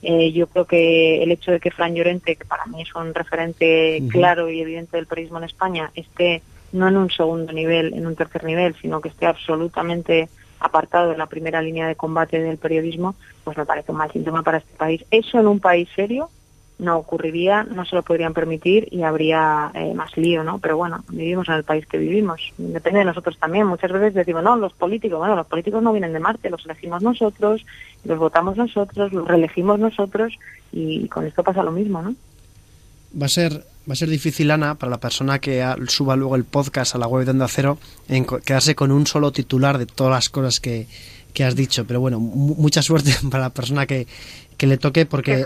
Eh, 0.03 0.33
yo 0.33 0.47
creo 0.47 0.65
que 0.65 1.23
el 1.23 1.33
hecho 1.33 1.51
de 1.51 1.61
que 1.61 1.71
Fran 1.71 1.95
Llorente, 1.95 2.37
que 2.37 2.47
para 2.47 2.65
mí 2.65 2.81
es 2.81 2.95
un 2.95 3.13
referente 3.13 3.99
uh 4.01 4.05
-huh. 4.05 4.11
claro 4.11 4.49
y 4.49 4.63
evidente 4.63 4.97
del 4.97 5.07
periodismo 5.07 5.37
en 5.37 5.45
España, 5.45 5.91
esté 5.95 6.41
no 6.73 6.89
en 6.89 6.97
un 6.97 7.11
segundo 7.11 7.53
nivel, 7.53 7.95
en 7.95 8.07
un 8.07 8.17
tercer 8.17 8.45
nivel, 8.45 8.75
sino 8.81 9.01
que 9.01 9.09
esté 9.09 9.27
absolutamente 9.27 10.29
apartado 10.61 11.11
de 11.11 11.17
la 11.17 11.27
primera 11.27 11.63
línea 11.63 11.87
de 11.87 11.97
combate 11.97 12.41
del 12.41 12.59
periodismo, 12.59 13.15
pues 13.45 13.57
me 13.57 13.67
parece 13.67 13.93
un 13.93 13.99
mal 13.99 14.11
síntoma 14.13 14.43
para 14.43 14.59
este 14.59 14.77
país. 14.77 15.05
Eso 15.11 15.39
en 15.39 15.47
un 15.47 15.61
país 15.61 15.89
serio 15.95 16.31
no 16.79 16.97
ocurriría, 16.97 17.65
no 17.65 17.85
se 17.85 17.97
lo 17.97 18.03
podrían 18.03 18.35
permitir 18.35 18.87
y 18.93 19.03
habría 19.03 19.71
eh, 19.75 19.93
más 19.95 20.17
lío, 20.17 20.45
¿no? 20.45 20.59
Pero 20.59 20.77
bueno, 20.77 21.03
vivimos 21.09 21.49
en 21.49 21.55
el 21.55 21.65
país 21.65 21.87
que 21.87 21.99
vivimos. 21.99 22.53
Depende 22.57 23.01
de 23.01 23.05
nosotros 23.05 23.37
también. 23.39 23.67
Muchas 23.67 23.91
veces 23.91 24.15
decimos, 24.15 24.45
no, 24.45 24.57
los 24.57 24.73
políticos, 24.75 25.19
bueno, 25.19 25.35
los 25.35 25.47
políticos 25.47 25.83
no 25.83 25.93
vienen 25.93 26.13
de 26.13 26.21
Marte, 26.21 26.51
los 26.51 26.65
elegimos 26.65 27.03
nosotros, 27.03 27.65
los 28.05 28.19
votamos 28.19 28.57
nosotros, 28.57 29.13
los 29.13 29.27
reelegimos 29.27 29.79
nosotros 29.81 30.39
y 30.71 31.09
con 31.09 31.27
esto 31.27 31.43
pasa 31.43 31.65
lo 31.65 31.73
mismo, 31.73 32.01
¿no? 32.01 32.15
Va 33.21 33.27
a 33.27 33.29
ser 33.29 33.65
va 33.89 33.95
a 33.95 33.97
ser 33.97 34.11
difícil, 34.11 34.51
Ana, 34.51 34.75
para 34.75 34.91
la 34.91 35.01
persona 35.01 35.39
que 35.39 35.65
suba 35.87 36.15
luego 36.15 36.37
el 36.37 36.45
podcast 36.45 36.95
a 36.95 36.99
la 36.99 37.07
web 37.07 37.25
de 37.25 37.31
Onda 37.31 37.49
Cero, 37.49 37.79
en 38.09 38.27
quedarse 38.27 38.75
con 38.75 38.93
un 38.93 39.07
solo 39.07 39.33
titular 39.33 39.79
de 39.79 39.87
todas 39.87 40.13
las 40.13 40.29
cosas 40.29 40.61
que, 40.61 40.87
que 41.33 41.45
has 41.45 41.57
dicho. 41.57 41.87
Pero 41.87 42.01
bueno, 42.01 42.21
mucha 42.21 42.83
suerte 42.83 43.13
para 43.31 43.45
la 43.45 43.51
persona 43.51 43.87
que, 43.87 44.07
que 44.59 44.67
le 44.67 44.77
toque 44.77 45.07
porque... 45.07 45.45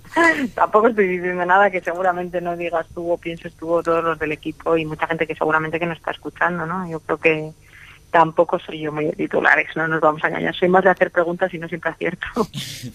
Tampoco 0.54 0.88
estoy 0.88 1.06
diciendo 1.06 1.44
nada 1.44 1.70
que 1.70 1.80
seguramente 1.80 2.40
no 2.40 2.56
digas 2.56 2.86
tú 2.92 3.12
o 3.12 3.18
pienses 3.18 3.52
tú 3.54 3.70
o 3.70 3.82
todos 3.82 4.02
los 4.02 4.18
del 4.18 4.32
equipo 4.32 4.76
y 4.76 4.84
mucha 4.84 5.06
gente 5.06 5.26
que 5.26 5.36
seguramente 5.36 5.78
que 5.78 5.86
no 5.86 5.92
está 5.92 6.10
escuchando, 6.10 6.66
¿no? 6.66 6.90
Yo 6.90 6.98
creo 7.00 7.18
que 7.18 7.52
tampoco 8.16 8.58
soy 8.58 8.80
yo 8.80 8.92
muy 8.92 9.04
de 9.04 9.12
titulares, 9.12 9.68
no 9.76 9.86
nos 9.86 10.00
vamos 10.00 10.24
a 10.24 10.28
engañar. 10.28 10.56
Soy 10.56 10.70
más 10.70 10.82
de 10.82 10.88
hacer 10.88 11.10
preguntas 11.10 11.52
y 11.52 11.58
no 11.58 11.68
siempre 11.68 11.90
acierto. 11.90 12.26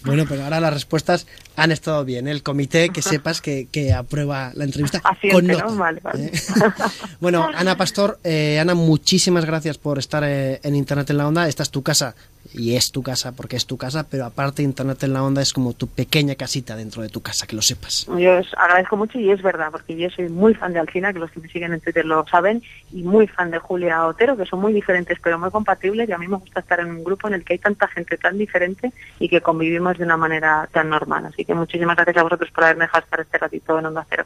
Bueno, 0.03 0.25
pero 0.27 0.43
ahora 0.43 0.59
las 0.59 0.73
respuestas 0.73 1.27
han 1.55 1.71
estado 1.71 2.03
bien. 2.03 2.27
El 2.27 2.41
comité, 2.41 2.89
que 2.89 3.01
sepas 3.01 3.41
que, 3.41 3.67
que 3.71 3.93
aprueba 3.93 4.51
la 4.55 4.63
entrevista 4.63 4.99
Asiente, 5.03 5.35
con 5.35 5.47
nota. 5.47 5.65
¿no? 5.65 5.75
Vale, 5.75 5.99
vale. 6.01 6.25
¿eh? 6.25 6.31
bueno, 7.19 7.49
Ana 7.53 7.77
Pastor, 7.77 8.19
eh, 8.23 8.59
Ana, 8.59 8.73
muchísimas 8.73 9.45
gracias 9.45 9.77
por 9.77 9.99
estar 9.99 10.23
eh, 10.25 10.59
en 10.63 10.75
Internet 10.75 11.09
en 11.11 11.17
la 11.17 11.27
Onda. 11.27 11.47
Esta 11.47 11.63
es 11.63 11.69
tu 11.69 11.83
casa 11.83 12.15
y 12.53 12.75
es 12.75 12.91
tu 12.91 13.03
casa 13.03 13.31
porque 13.31 13.55
es 13.55 13.65
tu 13.65 13.77
casa, 13.77 14.07
pero 14.09 14.25
aparte 14.25 14.63
Internet 14.63 15.03
en 15.03 15.13
la 15.13 15.23
Onda 15.23 15.41
es 15.41 15.53
como 15.53 15.73
tu 15.73 15.87
pequeña 15.87 16.35
casita 16.35 16.75
dentro 16.75 17.01
de 17.01 17.09
tu 17.09 17.21
casa, 17.21 17.47
que 17.47 17.55
lo 17.55 17.61
sepas. 17.61 18.07
Yo 18.17 18.39
os 18.39 18.53
agradezco 18.57 18.97
mucho 18.97 19.19
y 19.19 19.31
es 19.31 19.41
verdad, 19.41 19.69
porque 19.71 19.95
yo 19.95 20.09
soy 20.09 20.29
muy 20.29 20.53
fan 20.53 20.73
de 20.73 20.79
Alcina, 20.79 21.13
que 21.13 21.19
los 21.19 21.31
que 21.31 21.39
me 21.39 21.47
siguen 21.47 21.73
en 21.73 21.79
Twitter 21.79 22.05
lo 22.05 22.25
saben, 22.27 22.61
y 22.91 23.03
muy 23.03 23.27
fan 23.27 23.51
de 23.51 23.59
Julia 23.59 24.05
Otero, 24.05 24.35
que 24.35 24.45
son 24.45 24.59
muy 24.59 24.73
diferentes 24.73 25.17
pero 25.23 25.39
muy 25.39 25.51
compatibles 25.51 26.09
y 26.09 26.11
a 26.11 26.17
mí 26.17 26.27
me 26.27 26.37
gusta 26.37 26.59
estar 26.59 26.79
en 26.79 26.87
un 26.87 27.03
grupo 27.03 27.27
en 27.27 27.35
el 27.35 27.43
que 27.43 27.53
hay 27.53 27.59
tanta 27.59 27.87
gente 27.87 28.17
tan 28.17 28.37
diferente 28.37 28.91
y 29.19 29.29
que 29.29 29.41
convivimos 29.41 29.97
de 29.97 30.03
una 30.03 30.17
manera 30.17 30.67
tan 30.71 30.89
normal. 30.89 31.27
Así 31.27 31.45
que 31.45 31.53
muchísimas 31.53 31.95
gracias 31.95 32.17
a 32.17 32.23
vosotros 32.23 32.49
por 32.51 32.63
haberme 32.63 32.85
dejado 32.85 33.03
estar 33.03 33.19
este 33.21 33.37
ratito 33.37 33.79
en 33.79 33.85
Onda 33.85 34.05
Cero. 34.09 34.25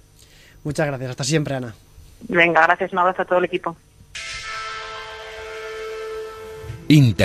Muchas 0.63 0.88
gracias, 0.88 1.10
hasta 1.12 1.23
siempre 1.23 1.56
Ana. 1.56 1.75
Venga, 2.28 2.63
gracias, 2.63 2.91
un 2.91 2.99
abrazo 2.99 3.21
a 3.21 3.25
todo 3.25 3.39
el 3.39 3.45
equipo. 3.45 3.75
Inter 6.88 7.13